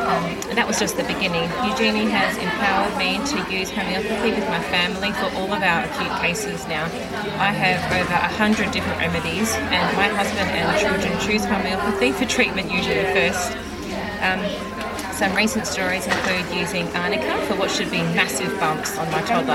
Um, 0.00 0.24
and 0.48 0.56
that 0.56 0.66
was 0.66 0.78
just 0.78 0.96
the 0.96 1.04
beginning. 1.04 1.50
Eugenie 1.68 2.08
has 2.08 2.38
empowered 2.38 2.96
me 2.96 3.20
to 3.26 3.52
use 3.52 3.70
homeopathy 3.70 4.30
with 4.30 4.48
my 4.48 4.62
family 4.72 5.12
for 5.12 5.28
all 5.36 5.52
of 5.52 5.62
our 5.62 5.84
acute 5.84 6.16
cases 6.22 6.66
now. 6.68 6.84
I 7.36 7.52
have 7.52 7.84
over 7.92 8.14
a 8.14 8.32
hundred 8.32 8.70
different 8.70 8.98
remedies, 8.98 9.52
and 9.52 9.96
my 9.96 10.08
husband 10.08 10.48
and 10.50 10.80
children 10.80 11.12
choose 11.20 11.44
homeopathy 11.44 12.12
for 12.12 12.24
treatment 12.24 12.72
usually 12.72 13.04
first. 13.12 13.52
Um, 14.22 14.40
some 15.20 15.36
recent 15.36 15.66
stories 15.66 16.06
include 16.06 16.46
using 16.50 16.88
arnica 16.96 17.36
for 17.44 17.54
what 17.56 17.70
should 17.70 17.90
be 17.90 18.00
massive 18.16 18.58
bumps 18.58 18.96
on 18.96 19.06
my 19.12 19.20
toddler, 19.20 19.52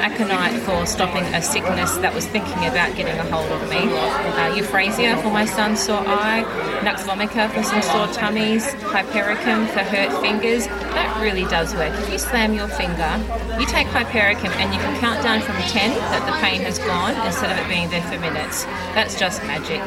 aconite 0.00 0.58
for 0.62 0.86
stopping 0.86 1.22
a 1.34 1.42
sickness 1.42 1.98
that 1.98 2.14
was 2.14 2.26
thinking 2.26 2.56
about 2.64 2.96
getting 2.96 3.18
a 3.18 3.24
hold 3.30 3.52
of 3.52 3.68
me, 3.68 3.76
uh, 3.76 4.54
euphrasia 4.56 5.20
for 5.20 5.28
my 5.28 5.44
son's 5.44 5.78
sore 5.78 6.02
eye, 6.06 6.40
nux 6.82 7.02
vomica 7.02 7.50
for 7.50 7.62
some 7.62 7.82
sore 7.82 8.06
tummies, 8.14 8.72
hypericum 8.84 9.66
for 9.66 9.80
hurt 9.80 10.10
fingers. 10.22 10.68
That 10.96 11.20
really 11.20 11.44
does 11.50 11.74
work. 11.74 11.92
If 12.00 12.10
you 12.10 12.18
slam 12.18 12.54
your 12.54 12.68
finger, 12.68 13.12
you 13.60 13.66
take 13.66 13.88
hypericum 13.88 14.52
and 14.52 14.72
you 14.72 14.80
can 14.80 14.98
count 15.02 15.22
down 15.22 15.42
from 15.42 15.56
10 15.56 15.90
that 15.90 16.24
the 16.24 16.32
pain 16.40 16.62
has 16.62 16.78
gone 16.78 17.14
instead 17.26 17.52
of 17.52 17.62
it 17.62 17.68
being 17.68 17.90
there 17.90 18.00
for 18.04 18.18
minutes. 18.20 18.64
That's 18.96 19.18
just 19.18 19.42
magic 19.42 19.82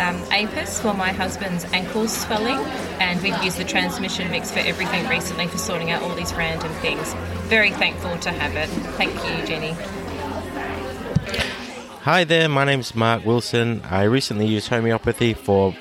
um, 0.00 0.16
APIS 0.30 0.80
for 0.80 0.94
my 0.94 1.12
husband's 1.12 1.64
ankle 1.66 2.08
swelling, 2.08 2.58
and 3.00 3.20
we've 3.22 3.42
used 3.42 3.58
the 3.58 3.64
transmission 3.64 4.30
mix 4.30 4.50
for 4.50 4.60
everything 4.60 5.08
recently 5.08 5.46
for 5.46 5.58
sorting 5.58 5.90
out 5.90 6.02
all 6.02 6.14
these 6.14 6.32
random 6.34 6.72
things. 6.74 7.14
Very 7.48 7.70
thankful 7.70 8.16
to 8.18 8.30
have 8.30 8.54
it. 8.56 8.68
Thank 8.96 9.14
you, 9.14 9.46
Jenny. 9.46 9.76
Hi 12.02 12.24
there, 12.24 12.48
my 12.48 12.64
name's 12.64 12.94
Mark 12.94 13.26
Wilson. 13.26 13.82
I 13.90 14.04
recently 14.04 14.46
used 14.46 14.68
homeopathy 14.68 15.34
for 15.34 15.74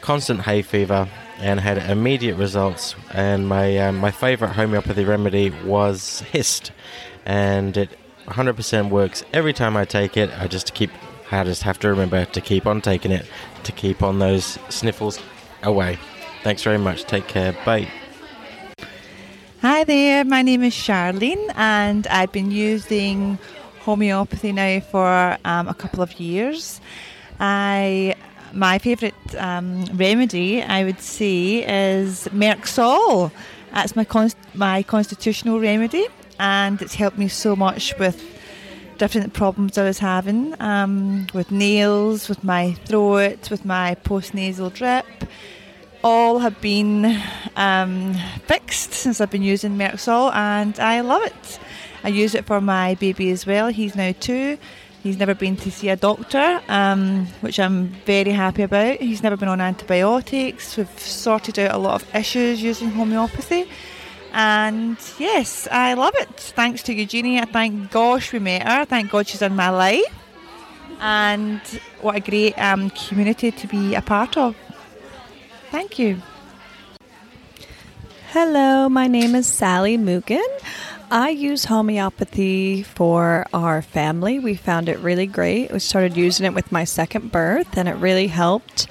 constant 0.00 0.40
hay 0.42 0.62
fever 0.62 1.08
and 1.38 1.60
had 1.60 1.78
immediate 1.78 2.36
results. 2.36 2.94
And 3.12 3.46
my 3.48 3.76
uh, 3.78 3.92
my 3.92 4.10
favourite 4.10 4.54
homeopathy 4.54 5.04
remedy 5.04 5.50
was 5.64 6.20
Hist, 6.32 6.72
and 7.24 7.76
it 7.76 7.90
100% 8.26 8.90
works 8.90 9.24
every 9.32 9.52
time 9.52 9.76
I 9.76 9.84
take 9.84 10.16
it. 10.16 10.30
I 10.38 10.48
just 10.48 10.74
keep 10.74 10.90
I 11.30 11.44
just 11.44 11.62
have 11.64 11.78
to 11.80 11.88
remember 11.88 12.24
to 12.24 12.40
keep 12.40 12.66
on 12.66 12.80
taking 12.80 13.12
it, 13.12 13.26
to 13.64 13.72
keep 13.72 14.02
on 14.02 14.18
those 14.18 14.58
sniffles 14.68 15.18
away. 15.62 15.98
Thanks 16.42 16.62
very 16.62 16.78
much. 16.78 17.04
Take 17.04 17.26
care. 17.26 17.56
Bye. 17.64 17.88
Hi 19.62 19.82
there, 19.84 20.24
my 20.24 20.42
name 20.42 20.62
is 20.62 20.74
Charlene, 20.74 21.50
and 21.56 22.06
I've 22.06 22.30
been 22.30 22.52
using 22.52 23.38
homeopathy 23.80 24.52
now 24.52 24.78
for 24.80 25.36
um, 25.44 25.66
a 25.66 25.74
couple 25.74 26.02
of 26.02 26.20
years. 26.20 26.80
I 27.40 28.14
my 28.52 28.78
favourite 28.78 29.14
um, 29.36 29.84
remedy, 29.86 30.62
I 30.62 30.84
would 30.84 31.00
say, 31.00 31.64
is 31.66 32.28
Merc-Sol. 32.32 33.32
That's 33.72 33.96
my 33.96 34.04
const- 34.04 34.36
my 34.54 34.82
constitutional 34.84 35.58
remedy, 35.58 36.06
and 36.38 36.80
it's 36.80 36.94
helped 36.94 37.18
me 37.18 37.28
so 37.28 37.56
much 37.56 37.98
with 37.98 38.35
different 38.98 39.32
problems 39.32 39.78
I 39.78 39.84
was 39.84 39.98
having 39.98 40.54
um, 40.60 41.26
with 41.32 41.50
nails, 41.50 42.28
with 42.28 42.42
my 42.42 42.72
throat, 42.86 43.50
with 43.50 43.64
my 43.64 43.96
postnasal 44.04 44.72
drip. 44.72 45.06
All 46.02 46.38
have 46.40 46.60
been 46.60 47.20
um, 47.56 48.14
fixed 48.46 48.92
since 48.92 49.20
I've 49.20 49.30
been 49.30 49.42
using 49.42 49.76
Merc-Sol, 49.76 50.32
and 50.32 50.78
I 50.78 51.00
love 51.00 51.22
it. 51.24 51.58
I 52.04 52.08
use 52.08 52.34
it 52.34 52.44
for 52.44 52.60
my 52.60 52.94
baby 52.94 53.30
as 53.30 53.46
well. 53.46 53.68
He's 53.68 53.96
now 53.96 54.12
two. 54.18 54.58
He's 55.02 55.18
never 55.18 55.34
been 55.34 55.56
to 55.58 55.70
see 55.70 55.88
a 55.88 55.96
doctor, 55.96 56.60
um, 56.68 57.26
which 57.40 57.60
I'm 57.60 57.88
very 58.06 58.32
happy 58.32 58.62
about. 58.62 58.98
He's 58.98 59.22
never 59.22 59.36
been 59.36 59.48
on 59.48 59.60
antibiotics. 59.60 60.76
We've 60.76 60.98
sorted 60.98 61.58
out 61.58 61.74
a 61.74 61.78
lot 61.78 62.02
of 62.02 62.14
issues 62.14 62.62
using 62.62 62.90
homeopathy. 62.90 63.68
And 64.36 64.98
yes, 65.18 65.66
I 65.72 65.94
love 65.94 66.12
it. 66.16 66.28
Thanks 66.28 66.82
to 66.82 66.92
Eugenie. 66.92 67.40
I 67.40 67.46
thank 67.46 67.90
gosh 67.90 68.34
we 68.34 68.38
met 68.38 68.68
her. 68.68 68.84
Thank 68.84 69.10
God 69.10 69.26
she's 69.26 69.40
in 69.40 69.56
my 69.56 69.70
life. 69.70 70.04
And 71.00 71.62
what 72.02 72.16
a 72.16 72.20
great 72.20 72.52
um, 72.58 72.90
community 72.90 73.50
to 73.50 73.66
be 73.66 73.94
a 73.94 74.02
part 74.02 74.36
of. 74.36 74.54
Thank 75.70 75.98
you. 75.98 76.20
Hello, 78.28 78.90
my 78.90 79.06
name 79.06 79.34
is 79.34 79.46
Sally 79.46 79.96
Mugen. 79.96 80.46
I 81.10 81.30
use 81.30 81.64
homeopathy 81.64 82.82
for 82.82 83.46
our 83.54 83.80
family. 83.80 84.38
We 84.38 84.54
found 84.54 84.90
it 84.90 84.98
really 84.98 85.26
great. 85.26 85.72
We 85.72 85.78
started 85.78 86.14
using 86.14 86.44
it 86.44 86.52
with 86.52 86.70
my 86.70 86.84
second 86.84 87.32
birth, 87.32 87.78
and 87.78 87.88
it 87.88 87.94
really 87.94 88.26
helped. 88.26 88.86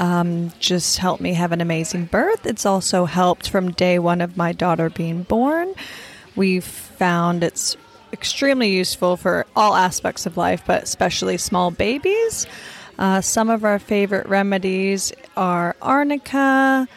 Um, 0.00 0.50
just 0.58 0.96
helped 0.96 1.20
me 1.20 1.34
have 1.34 1.52
an 1.52 1.60
amazing 1.60 2.06
birth. 2.06 2.46
It's 2.46 2.64
also 2.64 3.04
helped 3.04 3.50
from 3.50 3.72
day 3.72 3.98
one 3.98 4.22
of 4.22 4.34
my 4.34 4.52
daughter 4.52 4.88
being 4.88 5.24
born. 5.24 5.74
We've 6.34 6.64
found 6.64 7.44
it's 7.44 7.76
extremely 8.10 8.70
useful 8.70 9.18
for 9.18 9.46
all 9.54 9.74
aspects 9.74 10.24
of 10.24 10.38
life, 10.38 10.62
but 10.66 10.82
especially 10.84 11.36
small 11.36 11.70
babies. 11.70 12.46
Uh, 12.98 13.20
some 13.20 13.50
of 13.50 13.62
our 13.62 13.78
favorite 13.78 14.26
remedies 14.26 15.12
are 15.36 15.76
arnica, 15.82 16.88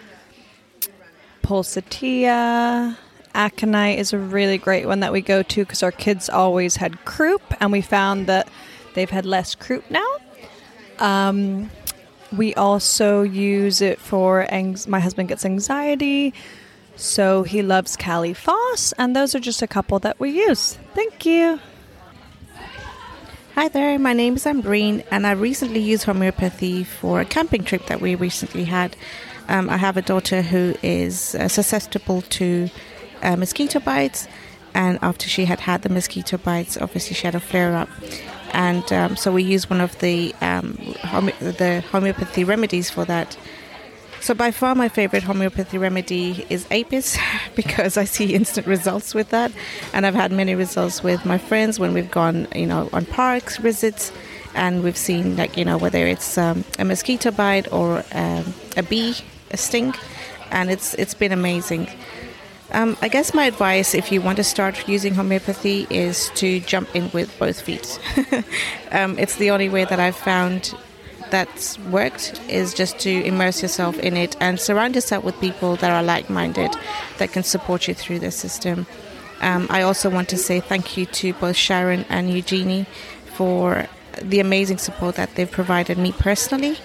pulsatilla, 1.43 2.95
aconite 3.35 3.99
is 3.99 4.13
a 4.13 4.17
really 4.17 4.57
great 4.57 4.85
one 4.85 5.01
that 5.01 5.11
we 5.11 5.19
go 5.19 5.43
to 5.43 5.65
because 5.65 5.83
our 5.83 5.91
kids 5.91 6.29
always 6.29 6.77
had 6.77 7.03
croup, 7.03 7.41
and 7.59 7.69
we 7.73 7.81
found 7.81 8.27
that 8.27 8.47
they've 8.93 9.09
had 9.09 9.25
less 9.25 9.55
croup 9.55 9.83
now. 9.91 10.07
Um, 10.99 11.69
we 12.35 12.53
also 12.55 13.21
use 13.21 13.81
it 13.81 13.99
for 13.99 14.47
my 14.87 14.99
husband 14.99 15.29
gets 15.29 15.45
anxiety, 15.45 16.33
so 16.95 17.43
he 17.43 17.61
loves 17.61 17.95
Kali 17.95 18.33
Phos, 18.33 18.93
and 18.93 19.15
those 19.15 19.35
are 19.35 19.39
just 19.39 19.61
a 19.61 19.67
couple 19.67 19.99
that 19.99 20.19
we 20.19 20.31
use. 20.31 20.77
Thank 20.93 21.25
you. 21.25 21.59
Hi 23.55 23.67
there, 23.67 23.99
my 23.99 24.13
name 24.13 24.35
is 24.35 24.45
Ambreen, 24.45 25.03
and 25.11 25.27
I 25.27 25.31
recently 25.31 25.79
used 25.79 26.05
homeopathy 26.05 26.83
for 26.83 27.21
a 27.21 27.25
camping 27.25 27.63
trip 27.63 27.85
that 27.85 28.01
we 28.01 28.15
recently 28.15 28.63
had. 28.63 28.95
Um, 29.47 29.69
I 29.69 29.77
have 29.77 29.95
a 29.95 30.01
daughter 30.01 30.41
who 30.41 30.73
is 30.81 31.35
uh, 31.35 31.47
susceptible 31.47 32.23
to 32.23 32.69
uh, 33.21 33.35
mosquito 33.35 33.79
bites, 33.79 34.27
and 34.73 34.97
after 35.03 35.29
she 35.29 35.45
had 35.45 35.59
had 35.61 35.83
the 35.83 35.89
mosquito 35.89 36.37
bites, 36.37 36.77
obviously 36.77 37.13
she 37.13 37.27
had 37.27 37.35
a 37.35 37.39
flare 37.39 37.75
up. 37.75 37.89
And 38.53 38.91
um, 38.93 39.15
so 39.15 39.31
we 39.31 39.43
use 39.43 39.69
one 39.69 39.81
of 39.81 39.97
the 39.99 40.33
um, 40.41 40.77
home- 41.01 41.31
the 41.39 41.83
homeopathy 41.91 42.43
remedies 42.43 42.89
for 42.89 43.03
that. 43.05 43.37
So 44.21 44.33
by 44.33 44.51
far 44.51 44.73
my 44.73 44.87
favorite 44.87 45.23
homeopathy 45.23 45.77
remedy 45.77 46.45
is 46.49 46.65
Apis 46.71 47.17
because 47.55 47.97
I 47.97 48.05
see 48.05 48.33
instant 48.33 48.67
results 48.67 49.13
with 49.13 49.29
that, 49.29 49.51
and 49.91 50.05
I've 50.05 50.15
had 50.15 50.31
many 50.31 50.55
results 50.55 51.03
with 51.03 51.25
my 51.25 51.37
friends 51.37 51.79
when 51.79 51.93
we've 51.93 52.09
gone, 52.11 52.47
you 52.55 52.65
know, 52.65 52.89
on 52.93 53.05
parks 53.05 53.57
visits, 53.57 54.13
and 54.55 54.83
we've 54.83 54.97
seen 54.97 55.35
like 55.35 55.57
you 55.57 55.65
know 55.65 55.77
whether 55.77 56.05
it's 56.05 56.37
um, 56.37 56.63
a 56.79 56.85
mosquito 56.85 57.31
bite 57.31 57.71
or 57.73 58.03
um, 58.13 58.53
a 58.77 58.83
bee, 58.83 59.15
a 59.51 59.57
sting, 59.57 59.93
and 60.51 60.69
it's 60.71 60.93
it's 60.93 61.15
been 61.15 61.31
amazing. 61.31 61.89
Um, 62.73 62.97
I 63.01 63.07
guess 63.07 63.35
my 63.35 63.45
advice, 63.45 63.93
if 63.93 64.11
you 64.11 64.19
want 64.19 64.37
to 64.37 64.43
start 64.43 64.87
using 64.87 65.13
homeopathy, 65.13 65.85
is 65.91 66.29
to 66.35 66.59
jump 66.59 66.95
in 66.95 67.11
with 67.11 67.37
both 67.37 67.61
feet. 67.61 67.99
um, 68.91 69.17
it's 69.19 69.35
the 69.35 69.51
only 69.51 69.69
way 69.69 69.85
that 69.85 69.99
I've 69.99 70.15
found 70.15 70.73
that's 71.29 71.77
worked 71.79 72.41
is 72.49 72.73
just 72.73 72.99
to 72.99 73.23
immerse 73.23 73.61
yourself 73.61 73.97
in 73.99 74.17
it 74.17 74.35
and 74.39 74.59
surround 74.59 74.95
yourself 74.95 75.23
with 75.23 75.39
people 75.39 75.75
that 75.77 75.91
are 75.91 76.03
like-minded 76.03 76.75
that 77.19 77.31
can 77.31 77.43
support 77.43 77.87
you 77.87 77.93
through 77.93 78.19
the 78.19 78.31
system. 78.31 78.87
Um, 79.41 79.67
I 79.69 79.81
also 79.81 80.09
want 80.09 80.29
to 80.29 80.37
say 80.37 80.59
thank 80.59 80.97
you 80.97 81.05
to 81.07 81.33
both 81.33 81.55
Sharon 81.55 82.05
and 82.09 82.29
Eugenie 82.29 82.85
for 83.35 83.87
the 84.21 84.39
amazing 84.39 84.77
support 84.77 85.15
that 85.15 85.35
they've 85.35 85.49
provided 85.49 85.97
me 85.97 86.11
personally. 86.11 86.77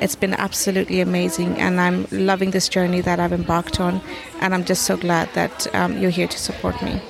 It's 0.00 0.14
been 0.14 0.34
absolutely 0.34 1.00
amazing, 1.00 1.58
and 1.58 1.80
I'm 1.80 2.06
loving 2.10 2.50
this 2.50 2.68
journey 2.68 3.00
that 3.00 3.18
I've 3.18 3.32
embarked 3.32 3.80
on. 3.80 4.00
And 4.40 4.54
I'm 4.54 4.64
just 4.64 4.82
so 4.82 4.96
glad 4.96 5.32
that 5.34 5.74
um, 5.74 5.96
you're 5.98 6.10
here 6.10 6.28
to 6.28 6.38
support 6.38 6.80
me. 6.82 7.00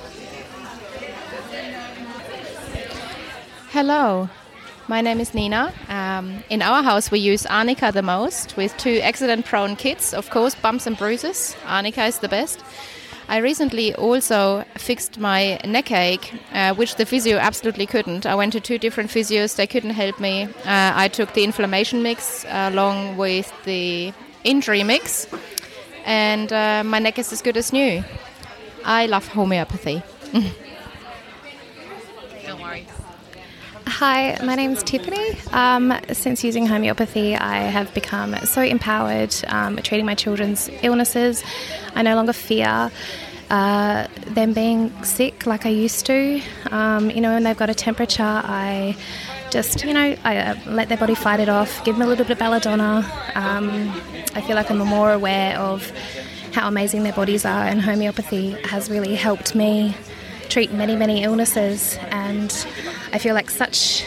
Hello, 3.71 4.29
my 4.87 5.01
name 5.01 5.19
is 5.19 5.33
Nina. 5.33 5.73
Um, 5.89 6.43
in 6.49 6.61
our 6.61 6.81
house, 6.81 7.11
we 7.11 7.19
use 7.19 7.45
arnica 7.45 7.91
the 7.91 8.01
most 8.01 8.55
with 8.55 8.75
two 8.77 8.99
accident 9.03 9.45
prone 9.45 9.75
kids, 9.75 10.13
of 10.13 10.29
course, 10.29 10.55
bumps 10.55 10.87
and 10.87 10.97
bruises. 10.97 11.55
Arnica 11.65 12.05
is 12.05 12.19
the 12.19 12.29
best. 12.29 12.63
I 13.29 13.37
recently 13.39 13.93
also 13.93 14.63
fixed 14.75 15.19
my 15.19 15.59
neck 15.65 15.91
ache, 15.91 16.33
uh, 16.53 16.73
which 16.75 16.95
the 16.95 17.05
physio 17.05 17.37
absolutely 17.37 17.85
couldn't. 17.85 18.25
I 18.25 18.35
went 18.35 18.53
to 18.53 18.61
two 18.61 18.77
different 18.77 19.09
physios, 19.09 19.57
they 19.57 19.67
couldn't 19.67 19.89
help 19.89 20.17
me. 20.19 20.43
Uh, 20.43 20.93
I 20.95 21.09
took 21.09 21.33
the 21.33 21.43
inflammation 21.43 22.01
mix 22.01 22.45
along 22.47 23.17
with 23.17 23.51
the 23.65 24.13
injury 24.45 24.83
mix, 24.83 25.27
and 26.05 26.53
uh, 26.53 26.83
my 26.85 26.99
neck 26.99 27.19
is 27.19 27.33
as 27.33 27.41
good 27.41 27.57
as 27.57 27.73
new. 27.73 28.01
I 28.85 29.07
love 29.07 29.27
homeopathy. 29.27 30.01
Don't 32.45 32.61
worry. 32.61 32.87
Hi, 33.99 34.37
my 34.43 34.53
name's 34.53 34.83
Tiffany. 34.83 35.35
Um, 35.51 35.91
since 36.11 36.43
using 36.43 36.67
homeopathy, 36.67 37.35
I 37.35 37.61
have 37.61 37.91
become 37.95 38.35
so 38.45 38.61
empowered 38.61 39.33
um, 39.47 39.77
treating 39.77 40.05
my 40.05 40.13
children's 40.13 40.69
illnesses. 40.83 41.43
I 41.95 42.03
no 42.03 42.13
longer 42.13 42.31
fear 42.31 42.91
uh, 43.49 44.07
them 44.27 44.53
being 44.53 45.03
sick 45.03 45.47
like 45.47 45.65
I 45.65 45.69
used 45.69 46.05
to. 46.05 46.43
Um, 46.69 47.09
you 47.09 47.21
know, 47.21 47.33
when 47.33 47.41
they've 47.41 47.57
got 47.57 47.71
a 47.71 47.73
temperature, 47.73 48.21
I 48.21 48.95
just, 49.49 49.83
you 49.83 49.95
know, 49.95 50.15
I 50.23 50.37
uh, 50.37 50.55
let 50.67 50.89
their 50.89 50.99
body 50.99 51.15
fight 51.15 51.39
it 51.39 51.49
off, 51.49 51.83
give 51.83 51.95
them 51.95 52.03
a 52.03 52.07
little 52.07 52.23
bit 52.23 52.33
of 52.33 52.37
belladonna. 52.37 52.97
Um, 53.33 53.89
I 54.35 54.41
feel 54.41 54.55
like 54.55 54.69
I'm 54.69 54.77
more 54.77 55.11
aware 55.11 55.57
of 55.57 55.89
how 56.53 56.67
amazing 56.67 57.01
their 57.01 57.13
bodies 57.13 57.45
are, 57.45 57.65
and 57.65 57.81
homeopathy 57.81 58.51
has 58.65 58.91
really 58.91 59.15
helped 59.15 59.55
me 59.55 59.95
treat 60.49 60.71
many, 60.71 60.95
many 60.95 61.23
illnesses, 61.23 61.97
and 62.09 62.51
I 63.13 63.19
feel 63.19 63.33
like 63.33 63.49
such, 63.49 64.03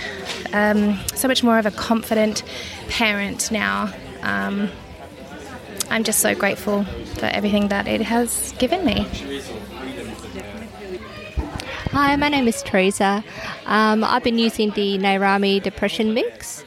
um, 0.53 0.99
so 1.15 1.29
much 1.29 1.43
more 1.43 1.59
of 1.59 1.67
a 1.67 1.71
confident 1.71 2.43
parent 2.89 3.51
now. 3.51 3.93
Um, 4.23 4.71
I'm 5.91 6.05
just 6.05 6.21
so 6.21 6.35
grateful 6.35 6.85
for 7.17 7.27
everything 7.27 7.69
that 7.69 7.89
it 7.89 8.01
has 8.01 8.53
given 8.59 8.85
me. 8.85 9.07
Hi, 11.93 12.15
my 12.15 12.29
name 12.29 12.47
is 12.47 12.63
Teresa. 12.63 13.25
Um, 13.67 14.05
I've 14.05 14.23
been 14.23 14.39
using 14.39 14.71
the 14.71 14.97
Nairami 14.99 15.61
Depression 15.61 16.15
Mix, 16.15 16.63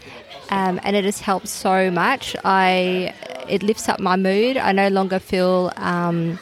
um, 0.50 0.80
and 0.84 0.96
it 0.96 1.06
has 1.06 1.22
helped 1.22 1.48
so 1.48 1.90
much. 1.90 2.36
I 2.44 3.14
it 3.48 3.64
lifts 3.64 3.88
up 3.88 4.00
my 4.00 4.16
mood. 4.16 4.58
I 4.58 4.72
no 4.74 4.90
longer 4.90 5.20
feel 5.20 5.72
um, 5.78 6.40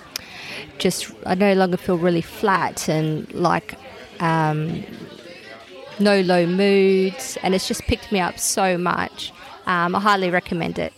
just. 0.82 1.12
I 1.26 1.36
no 1.36 1.54
longer 1.54 1.78
feel 1.78 1.98
really 1.98 2.22
flat 2.22 2.90
and 2.90 3.32
like 3.34 3.76
um, 4.20 4.84
no 6.00 6.20
low 6.22 6.46
moods, 6.46 7.38
and 7.44 7.56
it's 7.56 7.68
just 7.68 7.84
picked 7.84 8.12
me 8.12 8.20
up 8.20 8.38
so 8.40 8.78
much. 8.78 9.32
Um, 9.68 9.96
I 9.96 10.00
highly 10.00 10.30
recommend 10.30 10.80
it. 10.80 10.92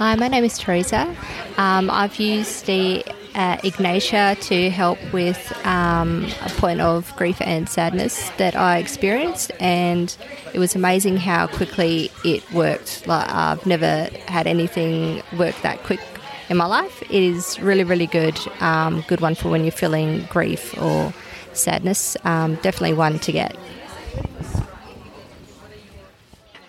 Hi, 0.00 0.14
my 0.16 0.28
name 0.28 0.44
is 0.44 0.58
Teresa. 0.58 1.14
Um, 1.56 1.90
I've 1.90 2.16
used 2.16 2.66
the 2.66 3.04
uh, 3.34 3.58
Ignatia 3.64 4.36
to 4.40 4.70
help 4.70 4.98
with 5.12 5.52
um, 5.66 6.26
a 6.42 6.48
point 6.50 6.80
of 6.80 7.14
grief 7.16 7.40
and 7.40 7.68
sadness 7.68 8.30
that 8.38 8.56
I 8.56 8.78
experienced, 8.78 9.52
and 9.60 10.14
it 10.52 10.58
was 10.58 10.74
amazing 10.74 11.16
how 11.16 11.46
quickly 11.46 12.10
it 12.24 12.50
worked. 12.52 13.06
Like 13.06 13.28
I've 13.28 13.64
never 13.66 14.08
had 14.26 14.46
anything 14.46 15.22
work 15.38 15.54
that 15.62 15.82
quick 15.82 16.00
in 16.48 16.56
my 16.56 16.66
life. 16.66 17.02
It 17.02 17.22
is 17.22 17.58
really, 17.60 17.84
really 17.84 18.06
good. 18.06 18.38
Um, 18.60 19.04
good 19.08 19.20
one 19.20 19.34
for 19.34 19.48
when 19.48 19.64
you're 19.64 19.72
feeling 19.72 20.26
grief 20.28 20.76
or 20.80 21.14
sadness. 21.52 22.16
Um, 22.24 22.56
definitely 22.56 22.94
one 22.94 23.18
to 23.20 23.32
get. 23.32 23.56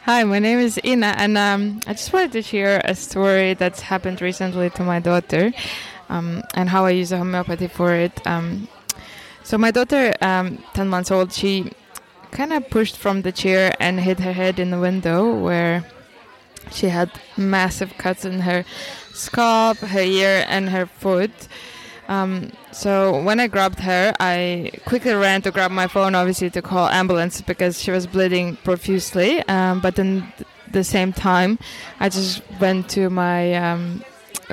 Hi, 0.06 0.24
my 0.24 0.40
name 0.40 0.60
is 0.60 0.80
Ina, 0.84 1.14
and 1.18 1.38
um, 1.38 1.80
I 1.86 1.94
just 1.94 2.12
wanted 2.12 2.32
to 2.34 2.42
share 2.42 2.82
a 2.84 2.96
story 2.96 3.54
that's 3.54 3.82
happened 3.82 4.22
recently 4.22 4.70
to 4.72 4.84
my 4.84 5.00
daughter 5.00 5.54
um, 6.12 6.44
and 6.54 6.70
how 6.70 6.86
I 6.86 6.92
use 7.02 7.10
homeopathy 7.12 7.68
for 7.68 7.96
it. 7.96 8.14
Um, 8.28 8.68
So 9.44 9.58
my 9.58 9.72
daughter, 9.72 10.14
um, 10.22 10.64
ten 10.74 10.88
months 10.88 11.10
old, 11.12 11.34
she 11.34 11.72
kind 12.32 12.54
of 12.54 12.70
pushed 12.70 12.96
from 12.96 13.24
the 13.24 13.32
chair 13.32 13.74
and 13.80 14.00
hit 14.00 14.20
her 14.20 14.34
head 14.34 14.60
in 14.60 14.70
the 14.70 14.80
window 14.80 15.34
where 15.46 15.84
she 16.72 16.90
had 16.90 17.10
massive 17.38 17.92
cuts 17.98 18.24
in 18.24 18.42
her 18.42 18.64
scalp, 19.14 19.78
her 19.78 20.06
ear, 20.06 20.46
and 20.48 20.70
her 20.70 20.86
foot. 20.86 21.32
Um, 22.08 22.52
so 22.72 23.22
when 23.24 23.40
I 23.40 23.48
grabbed 23.48 23.80
her, 23.80 24.14
I 24.20 24.72
quickly 24.86 25.14
ran 25.14 25.42
to 25.42 25.52
grab 25.52 25.72
my 25.72 25.88
phone, 25.88 26.14
obviously 26.16 26.50
to 26.52 26.62
call 26.62 26.88
ambulance 26.88 27.42
because 27.42 27.82
she 27.82 27.92
was 27.92 28.06
bleeding 28.06 28.58
profusely. 28.64 29.42
Um, 29.48 29.82
but 29.82 29.96
then 29.96 30.32
the 30.72 30.84
same 30.84 31.12
time, 31.14 31.58
I 32.00 32.10
just 32.10 32.42
went 32.60 32.90
to 32.92 33.10
my 33.10 33.56
um, 33.56 34.04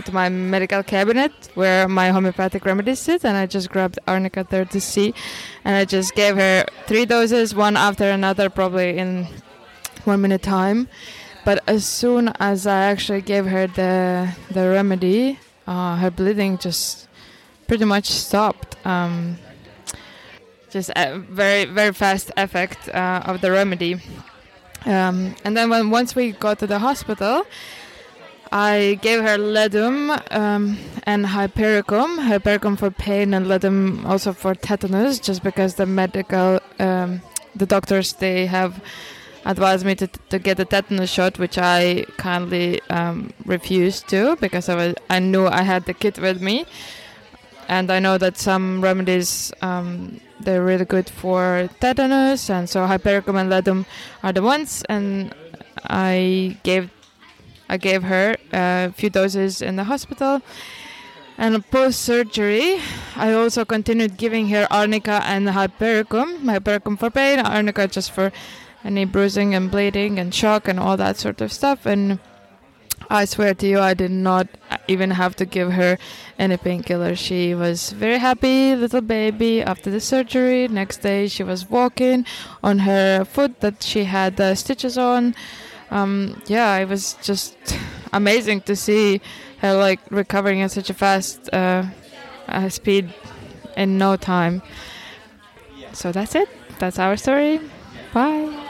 to 0.02 0.12
my 0.12 0.28
medical 0.28 0.82
cabinet 0.82 1.32
where 1.54 1.88
my 1.88 2.10
homeopathic 2.10 2.64
remedies 2.64 2.98
sit, 2.98 3.24
and 3.24 3.36
I 3.36 3.46
just 3.46 3.70
grabbed 3.70 3.98
arnica 4.06 4.44
30C, 4.44 5.14
and 5.64 5.76
I 5.76 5.84
just 5.84 6.14
gave 6.14 6.36
her 6.36 6.64
three 6.86 7.04
doses, 7.04 7.54
one 7.54 7.76
after 7.76 8.04
another, 8.10 8.50
probably 8.50 8.98
in 8.98 9.26
one 10.04 10.20
minute 10.20 10.42
time. 10.42 10.88
But 11.44 11.62
as 11.66 11.86
soon 11.86 12.28
as 12.40 12.66
I 12.66 12.84
actually 12.84 13.22
gave 13.22 13.46
her 13.46 13.66
the 13.66 14.34
the 14.50 14.68
remedy, 14.68 15.38
uh, 15.66 15.96
her 15.96 16.10
bleeding 16.10 16.58
just 16.58 17.08
pretty 17.66 17.84
much 17.84 18.06
stopped. 18.06 18.76
Um, 18.86 19.38
just 20.70 20.90
a 20.96 21.18
very 21.18 21.64
very 21.64 21.92
fast 21.92 22.30
effect 22.36 22.88
uh, 22.90 23.22
of 23.24 23.40
the 23.40 23.50
remedy. 23.50 24.00
Um, 24.84 25.34
and 25.44 25.56
then 25.56 25.70
when 25.70 25.90
once 25.90 26.14
we 26.14 26.32
got 26.32 26.58
to 26.60 26.66
the 26.66 26.78
hospital, 26.78 27.46
I 28.50 28.98
gave 29.02 29.22
her 29.22 29.36
ledum 29.36 30.10
um, 30.30 30.78
and 31.04 31.26
hypericum, 31.26 32.18
hypericum 32.18 32.76
for 32.76 32.90
pain 32.90 33.34
and 33.34 33.46
ledum 33.46 34.06
also 34.06 34.32
for 34.32 34.54
tetanus, 34.54 35.18
just 35.18 35.42
because 35.42 35.74
the 35.74 35.86
medical, 35.86 36.60
um, 36.78 37.20
the 37.54 37.66
doctors 37.66 38.14
they 38.14 38.46
have 38.46 38.82
advised 39.44 39.84
me 39.84 39.94
to, 39.96 40.06
to 40.06 40.38
get 40.38 40.58
a 40.60 40.64
tetanus 40.64 41.10
shot, 41.10 41.38
which 41.38 41.58
I 41.58 42.06
kindly 42.16 42.80
um, 42.90 43.32
refused 43.44 44.08
to 44.08 44.36
because 44.36 44.68
I 44.68 44.74
was 44.74 44.94
I 45.10 45.18
knew 45.18 45.46
I 45.46 45.62
had 45.62 45.84
the 45.84 45.94
kit 45.94 46.18
with 46.18 46.40
me, 46.40 46.64
and 47.68 47.90
I 47.90 47.98
know 48.00 48.18
that 48.18 48.38
some 48.38 48.80
remedies 48.82 49.52
um, 49.60 50.20
they're 50.40 50.64
really 50.64 50.84
good 50.84 51.10
for 51.10 51.68
tetanus, 51.80 52.48
and 52.48 52.68
so 52.68 52.86
hypericum 52.86 53.36
and 53.36 53.50
ledum 53.50 53.84
are 54.22 54.32
the 54.32 54.42
ones, 54.42 54.82
and 54.88 55.34
I 55.84 56.58
gave 56.62 56.90
I 57.68 57.76
gave 57.76 58.02
her 58.04 58.36
a 58.52 58.92
few 58.92 59.10
doses 59.10 59.60
in 59.62 59.76
the 59.76 59.84
hospital. 59.84 60.42
And 61.36 61.64
post 61.70 62.02
surgery, 62.02 62.80
I 63.14 63.32
also 63.32 63.64
continued 63.64 64.16
giving 64.16 64.48
her 64.48 64.66
arnica 64.70 65.22
and 65.24 65.48
hypericum. 65.48 66.46
Hypericum 66.46 66.96
for 66.96 67.10
pain, 67.10 67.38
arnica 67.38 67.86
just 67.86 68.10
for 68.10 68.32
any 68.84 69.04
bruising 69.04 69.54
and 69.54 69.70
bleeding 69.70 70.18
and 70.18 70.34
shock 70.34 70.66
and 70.66 70.80
all 70.80 70.96
that 70.96 71.16
sort 71.16 71.40
of 71.40 71.52
stuff. 71.52 71.86
And 71.86 72.18
I 73.08 73.24
swear 73.24 73.54
to 73.54 73.66
you, 73.66 73.78
I 73.78 73.94
did 73.94 74.10
not 74.10 74.48
even 74.88 75.12
have 75.12 75.36
to 75.36 75.46
give 75.46 75.72
her 75.72 75.96
any 76.38 76.56
painkiller. 76.56 77.14
She 77.14 77.54
was 77.54 77.92
very 77.92 78.18
happy, 78.18 78.74
little 78.74 79.00
baby, 79.00 79.62
after 79.62 79.90
the 79.90 80.00
surgery. 80.00 80.68
Next 80.68 80.98
day, 80.98 81.28
she 81.28 81.42
was 81.42 81.70
walking 81.70 82.26
on 82.62 82.80
her 82.80 83.24
foot 83.24 83.60
that 83.60 83.82
she 83.82 84.04
had 84.04 84.40
uh, 84.40 84.54
stitches 84.54 84.98
on 84.98 85.34
um, 85.90 86.40
yeah, 86.46 86.76
it 86.76 86.88
was 86.88 87.14
just 87.22 87.56
amazing 88.12 88.62
to 88.62 88.76
see 88.76 89.20
her 89.58 89.74
like 89.74 90.00
recovering 90.10 90.62
at 90.62 90.70
such 90.70 90.90
a 90.90 90.94
fast 90.94 91.48
uh, 91.52 91.84
uh, 92.48 92.68
speed 92.68 93.12
in 93.76 93.98
no 93.98 94.16
time. 94.16 94.62
So 95.92 96.12
that's 96.12 96.34
it. 96.34 96.48
That's 96.78 96.98
our 96.98 97.16
story. 97.16 97.60
Bye. 98.12 98.67